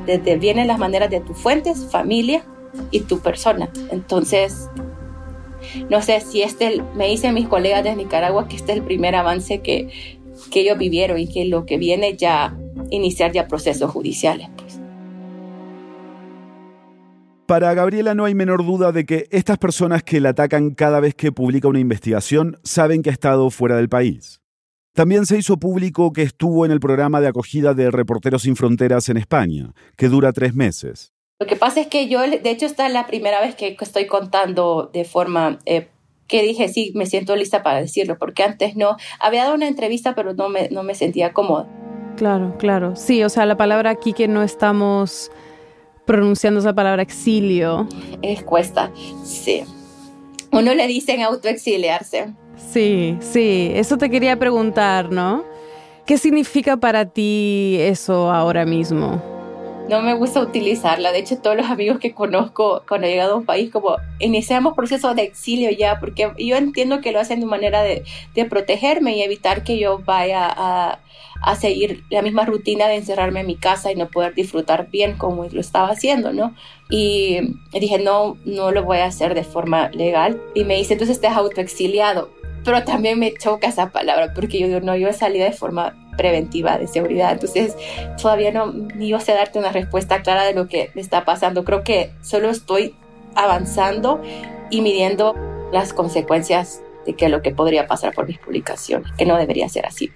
[0.05, 2.45] Desde vienen las maneras de tus fuentes, familia
[2.91, 3.71] y tu persona.
[3.89, 4.69] Entonces,
[5.89, 9.15] no sé si este, me dicen mis colegas de Nicaragua que este es el primer
[9.15, 9.89] avance que,
[10.51, 12.55] que ellos vivieron y que lo que viene ya
[12.91, 14.49] iniciar ya procesos judiciales.
[17.47, 21.15] Para Gabriela no hay menor duda de que estas personas que la atacan cada vez
[21.15, 24.41] que publica una investigación saben que ha estado fuera del país.
[24.93, 29.07] También se hizo público que estuvo en el programa de acogida de Reporteros Sin Fronteras
[29.07, 31.13] en España, que dura tres meses.
[31.39, 34.07] Lo que pasa es que yo, de hecho, esta es la primera vez que estoy
[34.07, 35.87] contando de forma eh,
[36.27, 38.97] que dije, sí, me siento lista para decirlo, porque antes no.
[39.21, 41.65] Había dado una entrevista, pero no me, no me sentía cómoda.
[42.17, 42.97] Claro, claro.
[42.97, 45.31] Sí, o sea, la palabra aquí que no estamos
[46.07, 47.87] pronunciando esa palabra exilio.
[48.23, 48.91] Es cuesta,
[49.23, 49.63] sí.
[50.51, 52.33] Uno le dicen autoexiliarse.
[52.71, 55.43] Sí, sí, eso te quería preguntar, ¿no?
[56.07, 59.36] ¿Qué significa para ti eso ahora mismo?
[59.87, 61.11] No me gusta utilizarla.
[61.11, 64.75] De hecho, todos los amigos que conozco cuando he llegado a un país, como iniciamos
[64.75, 68.03] proceso de exilio ya, porque yo entiendo que lo hacen de manera de,
[68.35, 70.99] de protegerme y evitar que yo vaya a,
[71.41, 75.17] a, seguir la misma rutina de encerrarme en mi casa y no poder disfrutar bien
[75.17, 76.53] como lo estaba haciendo, ¿no?
[76.89, 80.41] Y dije, no, no lo voy a hacer de forma legal.
[80.53, 82.29] Y me dice, entonces estás autoexiliado.
[82.63, 85.95] Pero también me choca esa palabra, porque yo digo, no, yo he salido de forma
[86.17, 87.31] preventiva de seguridad.
[87.31, 87.75] Entonces,
[88.21, 91.63] todavía no ni yo sé darte una respuesta clara de lo que me está pasando.
[91.63, 92.95] Creo que solo estoy
[93.35, 94.21] avanzando
[94.69, 95.35] y midiendo
[95.71, 99.85] las consecuencias de que lo que podría pasar por mis publicaciones, que no debería ser
[99.85, 100.11] así.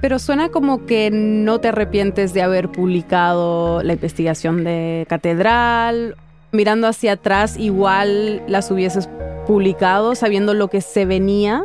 [0.00, 6.16] Pero suena como que no te arrepientes de haber publicado la investigación de Catedral.
[6.52, 9.08] Mirando hacia atrás, igual las hubieses
[9.46, 11.64] publicado sabiendo lo que se venía.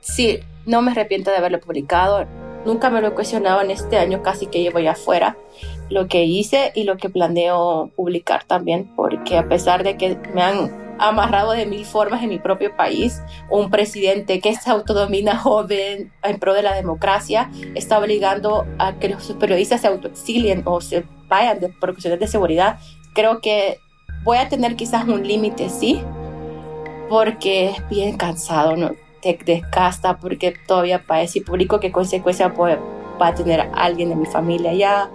[0.00, 2.26] Sí, no me arrepiento de haberlo publicado.
[2.64, 5.36] Nunca me lo he cuestionado en este año casi que llevo ya afuera
[5.90, 10.42] lo que hice y lo que planeo publicar también, porque a pesar de que me
[10.42, 16.12] han amarrado de mil formas en mi propio país, un presidente que se autodomina joven
[16.22, 21.04] en pro de la democracia está obligando a que los periodistas se autoexilien o se
[21.28, 22.78] vayan de, por cuestiones de seguridad.
[23.14, 23.78] Creo que
[24.22, 26.00] voy a tener quizás un límite, sí,
[27.08, 28.92] porque es bien cansado, ¿no?
[29.24, 32.78] Te desgasta porque todavía para y público qué consecuencia puede,
[33.20, 34.74] va a tener alguien de mi familia.
[34.74, 35.10] Ya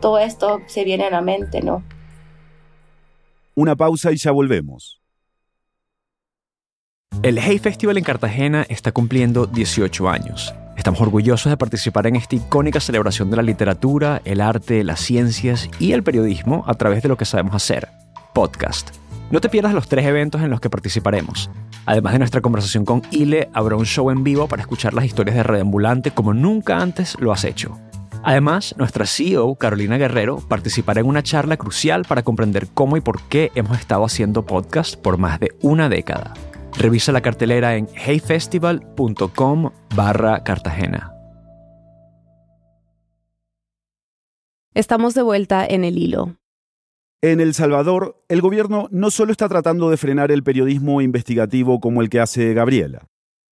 [0.00, 1.82] todo esto se viene a la mente, ¿no?
[3.54, 5.00] Una pausa y ya volvemos.
[7.22, 10.52] El Hey Festival en Cartagena está cumpliendo 18 años.
[10.76, 15.70] Estamos orgullosos de participar en esta icónica celebración de la literatura, el arte, las ciencias
[15.78, 17.88] y el periodismo a través de lo que sabemos hacer,
[18.34, 18.90] podcast.
[19.30, 21.48] No te pierdas los tres eventos en los que participaremos.
[21.86, 25.36] Además de nuestra conversación con Ile, habrá un show en vivo para escuchar las historias
[25.36, 27.78] de Red Ambulante como nunca antes lo has hecho.
[28.22, 33.20] Además, nuestra CEO, Carolina Guerrero, participará en una charla crucial para comprender cómo y por
[33.28, 36.32] qué hemos estado haciendo podcast por más de una década.
[36.78, 41.12] Revisa la cartelera en heyfestival.com barra Cartagena.
[44.72, 46.36] Estamos de vuelta en el hilo.
[47.24, 52.02] En El Salvador, el gobierno no solo está tratando de frenar el periodismo investigativo como
[52.02, 53.06] el que hace Gabriela.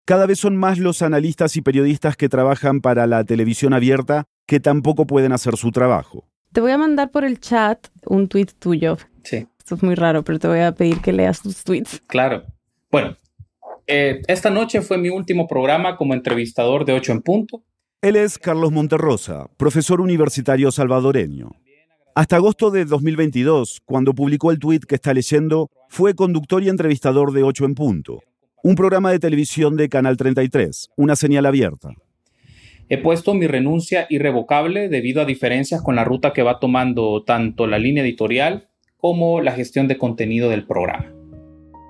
[0.05, 4.59] Cada vez son más los analistas y periodistas que trabajan para la televisión abierta que
[4.59, 6.27] tampoco pueden hacer su trabajo.
[6.51, 8.99] Te voy a mandar por el chat un tweet tuyo.
[9.23, 9.47] Sí.
[9.57, 11.99] Esto es muy raro, pero te voy a pedir que leas tus tweets.
[12.05, 12.43] Claro.
[12.91, 13.17] Bueno,
[13.87, 17.63] eh, esta noche fue mi último programa como entrevistador de 8 en punto.
[18.03, 21.55] Él es Carlos Monterrosa, profesor universitario salvadoreño.
[22.15, 27.33] Hasta agosto de 2022, cuando publicó el tuit que está leyendo, fue conductor y entrevistador
[27.33, 28.19] de 8 en punto,
[28.61, 31.89] un programa de televisión de Canal 33, una señal abierta.
[32.87, 37.65] He puesto mi renuncia irrevocable debido a diferencias con la ruta que va tomando tanto
[37.65, 41.11] la línea editorial como la gestión de contenido del programa.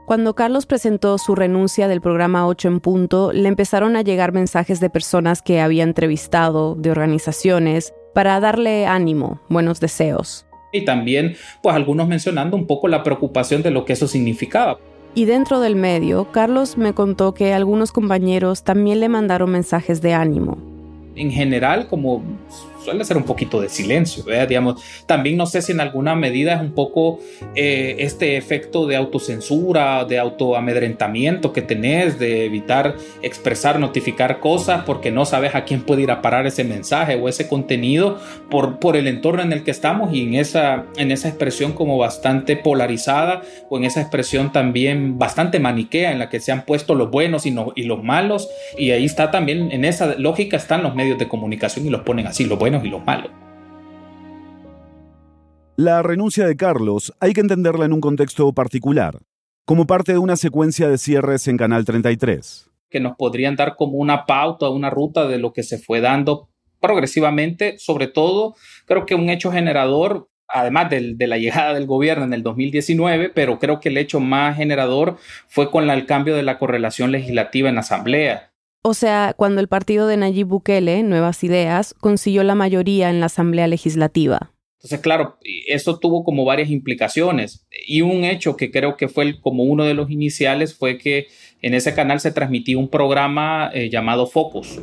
[0.07, 4.79] Cuando Carlos presentó su renuncia del programa 8 en punto, le empezaron a llegar mensajes
[4.79, 10.45] de personas que había entrevistado, de organizaciones, para darle ánimo, buenos deseos.
[10.71, 14.79] Y también, pues algunos mencionando un poco la preocupación de lo que eso significaba.
[15.15, 20.13] Y dentro del medio, Carlos me contó que algunos compañeros también le mandaron mensajes de
[20.13, 20.57] ánimo.
[21.15, 22.23] En general, como
[22.83, 24.81] suele ser un poquito de silencio, digamos.
[25.05, 27.19] También no sé si en alguna medida es un poco
[27.55, 35.11] eh, este efecto de autocensura, de autoamedrentamiento que tenés, de evitar expresar, notificar cosas porque
[35.11, 38.19] no sabes a quién puede ir a parar ese mensaje o ese contenido
[38.49, 41.97] por, por el entorno en el que estamos y en esa, en esa expresión como
[41.97, 46.95] bastante polarizada o en esa expresión también bastante maniquea en la que se han puesto
[46.95, 50.83] los buenos y, no, y los malos y ahí está también, en esa lógica están
[50.83, 53.31] los medios de comunicación y los ponen así, los buenos y los malos.
[55.75, 59.17] La renuncia de Carlos hay que entenderla en un contexto particular,
[59.65, 62.69] como parte de una secuencia de cierres en Canal 33.
[62.91, 66.49] Que nos podrían dar como una pauta, una ruta de lo que se fue dando
[66.79, 68.55] progresivamente, sobre todo
[68.85, 73.29] creo que un hecho generador, además de, de la llegada del gobierno en el 2019,
[73.29, 77.11] pero creo que el hecho más generador fue con la, el cambio de la correlación
[77.11, 78.52] legislativa en la Asamblea.
[78.85, 83.27] O sea, cuando el partido de Nayib Bukele, Nuevas Ideas, consiguió la mayoría en la
[83.27, 84.51] Asamblea Legislativa.
[84.79, 87.65] Entonces, claro, eso tuvo como varias implicaciones.
[87.87, 91.27] Y un hecho que creo que fue como uno de los iniciales fue que
[91.61, 94.81] en ese canal se transmitía un programa eh, llamado Focus.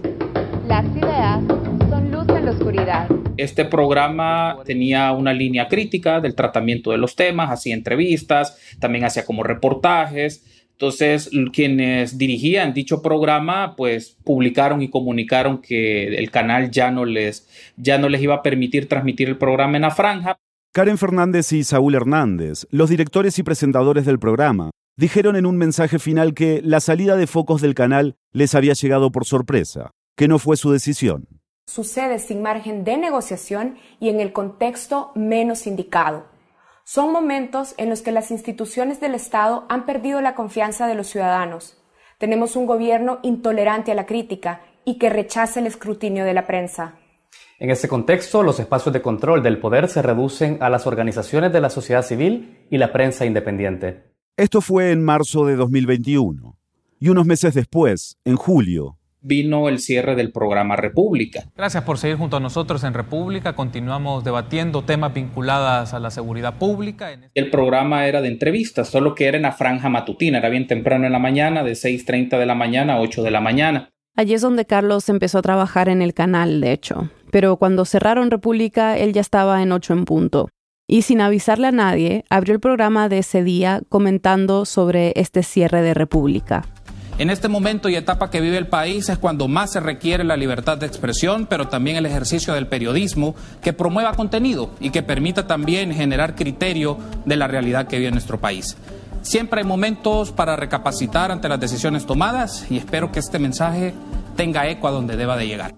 [0.67, 1.43] Las ideas
[1.91, 3.07] son luz en la oscuridad.
[3.37, 9.27] Este programa tenía una línea crítica del tratamiento de los temas, hacía entrevistas, también hacía
[9.27, 10.43] como reportajes.
[10.81, 17.47] Entonces, quienes dirigían dicho programa, pues publicaron y comunicaron que el canal ya no les,
[17.77, 20.39] ya no les iba a permitir transmitir el programa en la franja.
[20.73, 25.99] Karen Fernández y Saúl Hernández, los directores y presentadores del programa, dijeron en un mensaje
[25.99, 30.39] final que la salida de focos del canal les había llegado por sorpresa, que no
[30.39, 31.29] fue su decisión.
[31.67, 36.30] Sucede sin margen de negociación y en el contexto menos indicado.
[36.85, 41.09] Son momentos en los que las instituciones del Estado han perdido la confianza de los
[41.09, 41.77] ciudadanos.
[42.19, 46.97] Tenemos un gobierno intolerante a la crítica y que rechaza el escrutinio de la prensa.
[47.59, 51.61] En este contexto, los espacios de control del poder se reducen a las organizaciones de
[51.61, 54.11] la sociedad civil y la prensa independiente.
[54.37, 56.57] Esto fue en marzo de 2021.
[56.99, 61.45] Y unos meses después, en julio, vino el cierre del programa República.
[61.57, 63.55] Gracias por seguir junto a nosotros en República.
[63.55, 67.11] Continuamos debatiendo temas vinculados a la seguridad pública.
[67.35, 71.07] El programa era de entrevistas, solo que era en la franja matutina, era bien temprano
[71.07, 73.91] en la mañana, de 6.30 de la mañana a 8 de la mañana.
[74.17, 77.11] Allí es donde Carlos empezó a trabajar en el canal, de hecho.
[77.31, 80.49] Pero cuando cerraron República, él ya estaba en 8 en punto.
[80.89, 85.83] Y sin avisarle a nadie, abrió el programa de ese día comentando sobre este cierre
[85.83, 86.65] de República.
[87.21, 90.39] En este momento y etapa que vive el país es cuando más se requiere la
[90.39, 95.47] libertad de expresión, pero también el ejercicio del periodismo que promueva contenido y que permita
[95.47, 98.75] también generar criterio de la realidad que vive nuestro país.
[99.21, 103.93] Siempre hay momentos para recapacitar ante las decisiones tomadas y espero que este mensaje
[104.35, 105.75] tenga eco a donde deba de llegar.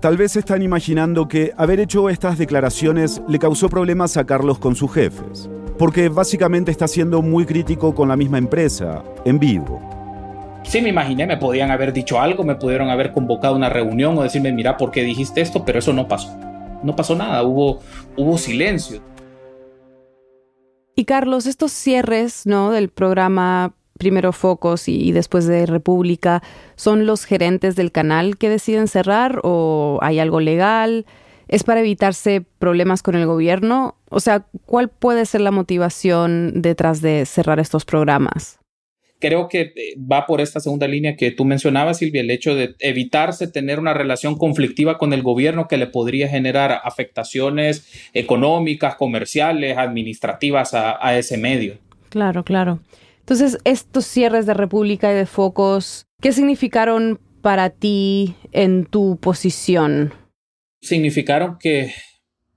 [0.00, 4.74] Tal vez están imaginando que haber hecho estas declaraciones le causó problemas a Carlos con
[4.74, 5.48] sus jefes,
[5.78, 9.93] porque básicamente está siendo muy crítico con la misma empresa, en vivo
[10.64, 14.22] sí me imaginé, me podían haber dicho algo, me pudieron haber convocado una reunión o
[14.22, 15.64] decirme, mira, ¿por qué dijiste esto?
[15.64, 16.36] Pero eso no pasó.
[16.82, 17.80] No pasó nada, hubo,
[18.16, 19.00] hubo silencio.
[20.96, 22.70] Y Carlos, estos cierres ¿no?
[22.70, 26.42] del programa primero Focos y, y, después de República,
[26.76, 31.06] ¿son los gerentes del canal que deciden cerrar o hay algo legal?
[31.46, 33.96] ¿Es para evitarse problemas con el gobierno?
[34.10, 38.58] O sea, ¿cuál puede ser la motivación detrás de cerrar estos programas?
[39.24, 42.74] Creo que eh, va por esta segunda línea que tú mencionabas, Silvia, el hecho de
[42.78, 49.78] evitarse tener una relación conflictiva con el gobierno que le podría generar afectaciones económicas, comerciales,
[49.78, 51.78] administrativas a, a ese medio.
[52.10, 52.80] Claro, claro.
[53.20, 60.12] Entonces, estos cierres de República y de Focos, ¿qué significaron para ti en tu posición?
[60.82, 61.94] Significaron que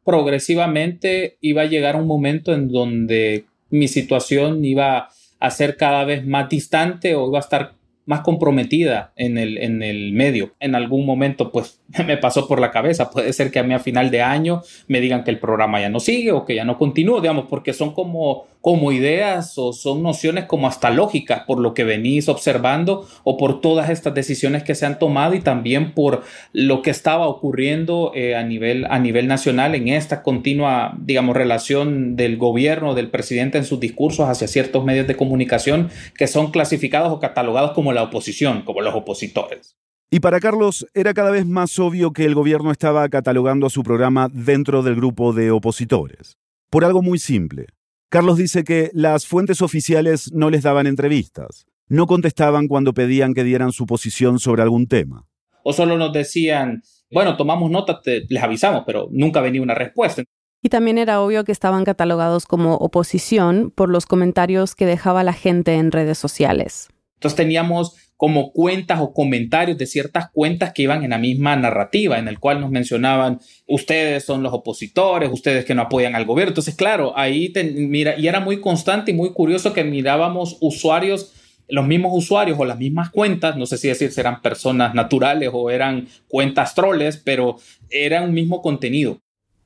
[0.04, 5.08] progresivamente iba a llegar un momento en donde mi situación iba
[5.40, 7.77] a ser cada vez más distante o iba a estar
[8.08, 10.54] más comprometida en el, en el medio.
[10.62, 13.12] En algún momento, pues me pasó por la cabeza.
[13.12, 15.90] Puede ser que a mí a final de año me digan que el programa ya
[15.90, 20.02] no sigue o que ya no continúa, digamos, porque son como, como ideas o son
[20.04, 24.76] nociones como hasta lógicas por lo que venís observando o por todas estas decisiones que
[24.76, 29.28] se han tomado y también por lo que estaba ocurriendo eh, a, nivel, a nivel
[29.28, 34.86] nacional en esta continua, digamos, relación del gobierno, del presidente en sus discursos hacia ciertos
[34.86, 39.76] medios de comunicación que son clasificados o catalogados como la oposición, como los opositores.
[40.10, 43.84] Y para Carlos era cada vez más obvio que el gobierno estaba catalogando a su
[43.84, 46.38] programa dentro del grupo de opositores.
[46.70, 47.66] Por algo muy simple.
[48.10, 53.44] Carlos dice que las fuentes oficiales no les daban entrevistas, no contestaban cuando pedían que
[53.44, 55.26] dieran su posición sobre algún tema.
[55.64, 60.24] O solo nos decían, bueno, tomamos nota, les avisamos, pero nunca venía una respuesta.
[60.62, 65.34] Y también era obvio que estaban catalogados como oposición por los comentarios que dejaba la
[65.34, 66.90] gente en redes sociales.
[67.18, 72.18] Entonces teníamos como cuentas o comentarios de ciertas cuentas que iban en la misma narrativa,
[72.18, 76.50] en el cual nos mencionaban, ustedes son los opositores, ustedes que no apoyan al gobierno.
[76.50, 81.34] Entonces, claro, ahí mira, y era muy constante y muy curioso que mirábamos usuarios,
[81.70, 85.52] los mismos usuarios o las mismas cuentas, no sé si decir si eran personas naturales
[85.54, 87.58] o eran cuentas troles, pero
[87.90, 89.20] era un mismo contenido.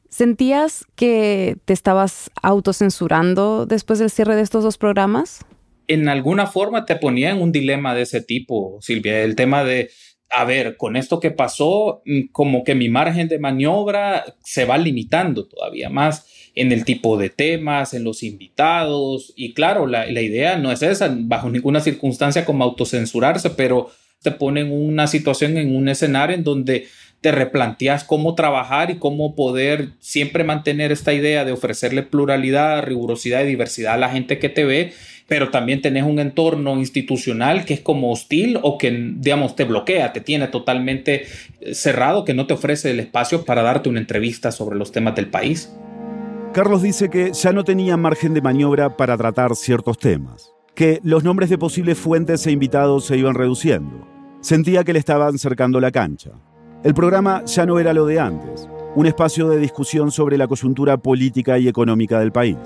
[0.09, 5.45] ¿Sentías que te estabas autocensurando después del cierre de estos dos programas?
[5.93, 9.89] En alguna forma te ponía en un dilema de ese tipo, Silvia, el tema de,
[10.29, 14.77] a ver, con esto que pasó, mm, como que mi margen de maniobra se va
[14.77, 20.57] limitando todavía más en el tipo de temas, en los invitados, y claro, la, idea
[20.57, 23.89] no es esa, bajo ninguna circunstancia como autocensurarse, pero
[24.21, 26.87] te pone en una situación, en un escenario en donde
[27.21, 33.43] te replanteas cómo trabajar y cómo poder siempre mantener esta idea de ofrecerle pluralidad, rigurosidad
[33.43, 34.91] y diversidad a la gente que te ve
[35.31, 40.11] pero también tenés un entorno institucional que es como hostil o que, digamos, te bloquea,
[40.11, 41.23] te tiene totalmente
[41.61, 45.15] eh, cerrado, que no te ofrece el espacio para darte una entrevista sobre los temas
[45.15, 45.73] del país.
[46.51, 51.23] Carlos dice que ya no tenía margen de maniobra para tratar ciertos temas, que los
[51.23, 54.05] nombres de posibles fuentes e invitados se iban reduciendo.
[54.41, 56.31] Sentía que le estaban cercando la cancha.
[56.83, 60.97] El programa ya no era lo de antes, un espacio de discusión sobre la coyuntura
[60.97, 62.57] política y económica del país,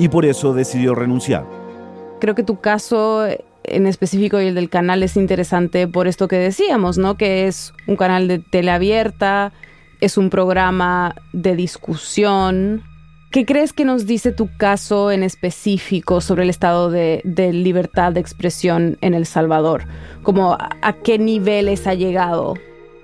[0.00, 1.57] y por eso decidió renunciar.
[2.20, 3.26] Creo que tu caso
[3.64, 7.16] en específico y el del canal es interesante por esto que decíamos, ¿no?
[7.16, 9.52] Que es un canal de tele abierta,
[10.00, 12.82] es un programa de discusión.
[13.30, 18.20] ¿Qué crees que nos dice tu caso en específico sobre el estado de, libertad de
[18.20, 19.84] expresión en El Salvador?
[20.22, 22.54] Como a qué niveles ha llegado?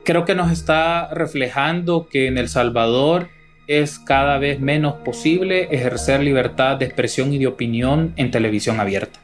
[0.04, 3.28] Creo que nos está reflejando que en El Salvador
[3.66, 9.20] es cada vez menos posible ejercer libertad de expresión y de opinión en televisión abierta.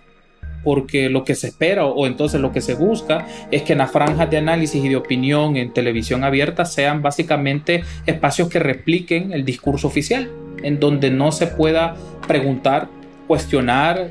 [0.63, 4.31] Porque lo que se espera o entonces lo que se busca es que las franjas
[4.31, 9.87] de análisis y de opinión en televisión abierta sean básicamente espacios que repliquen el discurso
[9.89, 10.31] oficial,
[10.63, 11.97] en donde no se pueda
[12.29, 12.89] preguntar,
[13.27, 14.11] cuestionar,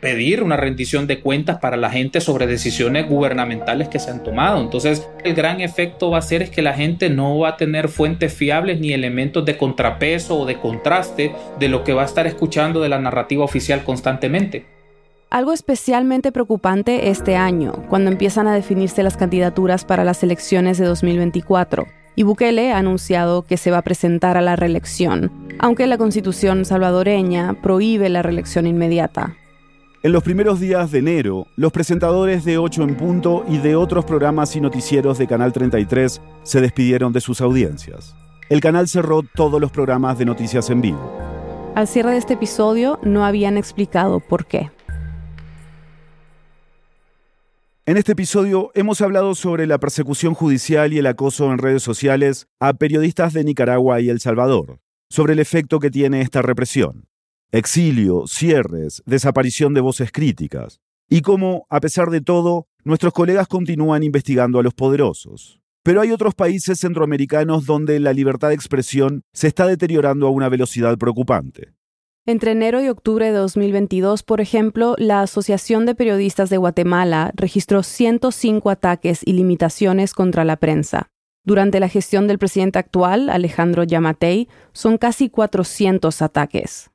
[0.00, 4.60] pedir una rendición de cuentas para la gente sobre decisiones gubernamentales que se han tomado.
[4.60, 7.88] Entonces, el gran efecto va a ser es que la gente no va a tener
[7.88, 12.26] fuentes fiables ni elementos de contrapeso o de contraste de lo que va a estar
[12.26, 14.66] escuchando de la narrativa oficial constantemente.
[15.30, 20.86] Algo especialmente preocupante este año, cuando empiezan a definirse las candidaturas para las elecciones de
[20.86, 21.86] 2024.
[22.16, 26.64] Y Bukele ha anunciado que se va a presentar a la reelección, aunque la constitución
[26.64, 29.36] salvadoreña prohíbe la reelección inmediata.
[30.00, 34.04] En los primeros días de enero, los presentadores de 8 en punto y de otros
[34.04, 38.14] programas y noticieros de Canal 33 se despidieron de sus audiencias.
[38.48, 41.72] El canal cerró todos los programas de noticias en vivo.
[41.74, 44.70] Al cierre de este episodio no habían explicado por qué.
[47.84, 52.46] En este episodio hemos hablado sobre la persecución judicial y el acoso en redes sociales
[52.60, 54.78] a periodistas de Nicaragua y El Salvador,
[55.10, 57.07] sobre el efecto que tiene esta represión
[57.52, 64.02] exilio, cierres, desaparición de voces críticas, y cómo, a pesar de todo, nuestros colegas continúan
[64.02, 65.60] investigando a los poderosos.
[65.82, 70.48] Pero hay otros países centroamericanos donde la libertad de expresión se está deteriorando a una
[70.48, 71.72] velocidad preocupante.
[72.26, 77.82] Entre enero y octubre de 2022, por ejemplo, la Asociación de Periodistas de Guatemala registró
[77.82, 81.08] 105 ataques y limitaciones contra la prensa.
[81.42, 86.90] Durante la gestión del presidente actual, Alejandro Yamatei, son casi 400 ataques.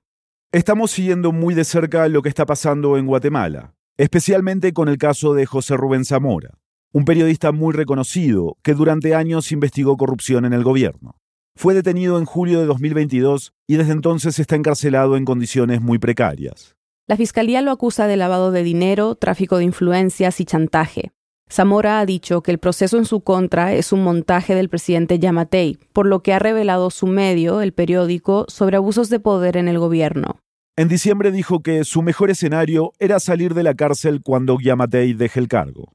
[0.54, 5.34] Estamos siguiendo muy de cerca lo que está pasando en Guatemala, especialmente con el caso
[5.34, 6.60] de José Rubén Zamora,
[6.92, 11.16] un periodista muy reconocido que durante años investigó corrupción en el gobierno.
[11.56, 16.76] Fue detenido en julio de 2022 y desde entonces está encarcelado en condiciones muy precarias.
[17.08, 21.14] La fiscalía lo acusa de lavado de dinero, tráfico de influencias y chantaje.
[21.52, 25.78] Zamora ha dicho que el proceso en su contra es un montaje del presidente Yamatei,
[25.94, 29.78] por lo que ha revelado su medio, el periódico, sobre abusos de poder en el
[29.78, 30.40] gobierno.
[30.76, 35.40] En diciembre dijo que su mejor escenario era salir de la cárcel cuando Yamatei deje
[35.40, 35.94] el cargo.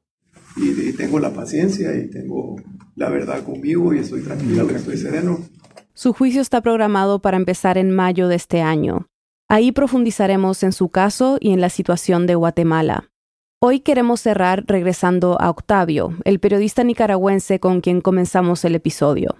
[0.56, 2.56] Y, tengo la paciencia y tengo
[2.96, 5.40] la verdad conmigo y estoy tranquilo, estoy sereno.
[5.94, 9.06] Su juicio está programado para empezar en mayo de este año.
[9.48, 13.10] Ahí profundizaremos en su caso y en la situación de Guatemala.
[13.60, 19.34] Hoy queremos cerrar regresando a Octavio, el periodista nicaragüense con quien comenzamos el episodio.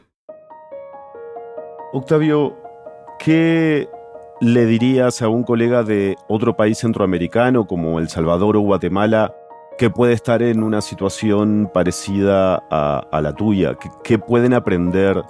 [1.93, 2.57] Octavio,
[3.21, 3.89] ¿qué
[4.41, 9.37] le dirías a un colega de otro país centroamericano como El Salvador o Guatemala
[9.79, 13.79] que puede estar en una situación parecida a, la tuya?
[14.03, 15.23] ¿Qué, pueden aprender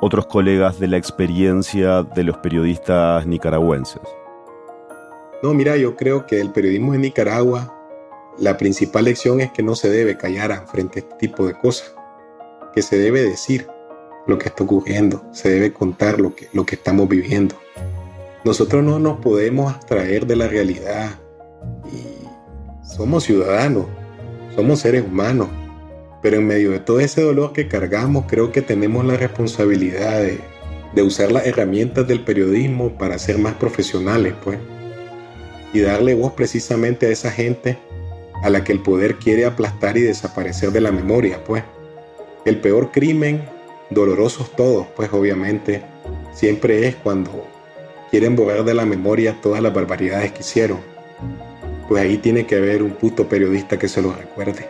[0.00, 4.02] otros colegas de la experiencia de los periodistas nicaragüenses?
[5.42, 7.81] No, mira, yo creo que el periodismo en Nicaragua,
[8.38, 11.94] la principal lección es que no se debe callar frente a este tipo de cosas,
[12.74, 13.66] que se debe decir
[14.26, 17.56] lo que está ocurriendo, se debe contar lo que, lo que estamos viviendo.
[18.44, 21.18] Nosotros no nos podemos abstraer de la realidad.
[21.92, 23.86] Y somos ciudadanos,
[24.54, 25.48] somos seres humanos,
[26.22, 30.40] pero en medio de todo ese dolor que cargamos, creo que tenemos la responsabilidad de,
[31.02, 34.58] usar las herramientas del periodismo para ser más profesionales, pues,
[35.72, 37.78] y darle voz precisamente a esa gente
[38.42, 41.64] a la que el poder quiere aplastar y desaparecer de la memoria, pues.
[42.44, 43.42] El peor crimen,
[43.90, 45.82] dolorosos todos, pues obviamente,
[46.32, 47.46] siempre es cuando
[48.10, 50.92] quieren borrar de la memoria todas las barbaridades que hicieron
[51.92, 54.66] pues ahí tiene que haber un puto periodista que se lo recuerde.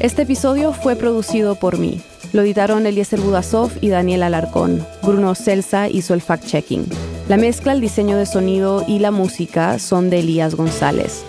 [0.00, 2.00] Este episodio fue producido por mí.
[2.32, 4.82] Lo editaron Eliezer Budasov y Daniel Alarcón.
[5.02, 6.86] Bruno Celsa hizo el fact-checking.
[7.28, 11.22] La mezcla, el diseño de sonido y la música son de Elías González.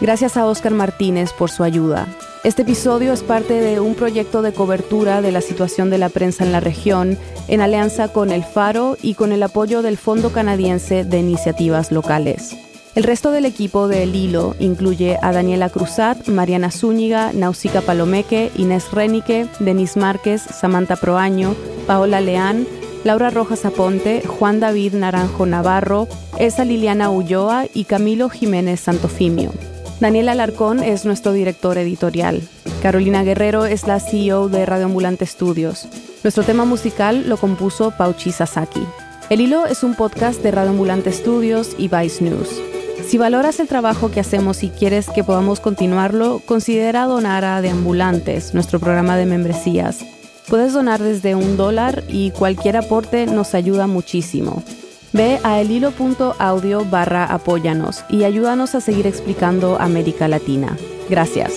[0.00, 2.08] Gracias a Oscar Martínez por su ayuda.
[2.42, 6.42] Este episodio es parte de un proyecto de cobertura de la situación de la prensa
[6.42, 7.16] en la región,
[7.46, 12.56] en alianza con El Faro y con el apoyo del Fondo Canadiense de Iniciativas Locales.
[12.96, 18.50] El resto del equipo de El Hilo incluye a Daniela Cruzat, Mariana Zúñiga, Nausica Palomeque,
[18.56, 21.54] Inés Renique, Denise Márquez, Samantha Proaño,
[21.86, 22.66] Paola Leán,
[23.04, 29.52] Laura Rojas Aponte, Juan David Naranjo Navarro, Esa Liliana Ulloa y Camilo Jiménez Santofimio.
[30.00, 32.40] Daniel Alarcón es nuestro director editorial.
[32.80, 35.86] Carolina Guerrero es la CEO de Radio Ambulante Studios.
[36.24, 38.86] Nuestro tema musical lo compuso Pauchi Sasaki.
[39.28, 42.58] El Hilo es un podcast de Radio Ambulante Studios y Vice News.
[43.06, 47.70] Si valoras el trabajo que hacemos y quieres que podamos continuarlo, considera donar a De
[47.70, 50.04] Ambulantes, nuestro programa de membresías.
[50.48, 54.64] Puedes donar desde un dólar y cualquier aporte nos ayuda muchísimo.
[55.12, 60.76] Ve a elhilo.audio barra apóyanos y ayúdanos a seguir explicando América Latina.
[61.08, 61.52] Gracias.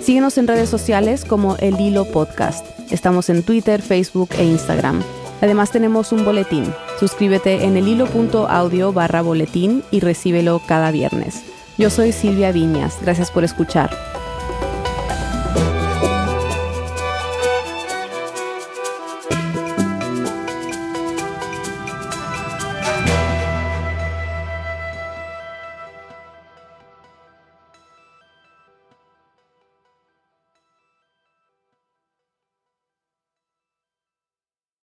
[0.00, 2.66] Síguenos en redes sociales como El Hilo Podcast.
[2.90, 5.02] Estamos en Twitter, Facebook e Instagram.
[5.40, 6.64] Además tenemos un boletín.
[6.98, 11.44] Suscríbete en elhilo.audio barra boletín y recíbelo cada viernes.
[11.78, 12.98] Yo soy Silvia Viñas.
[13.02, 13.90] Gracias por escuchar.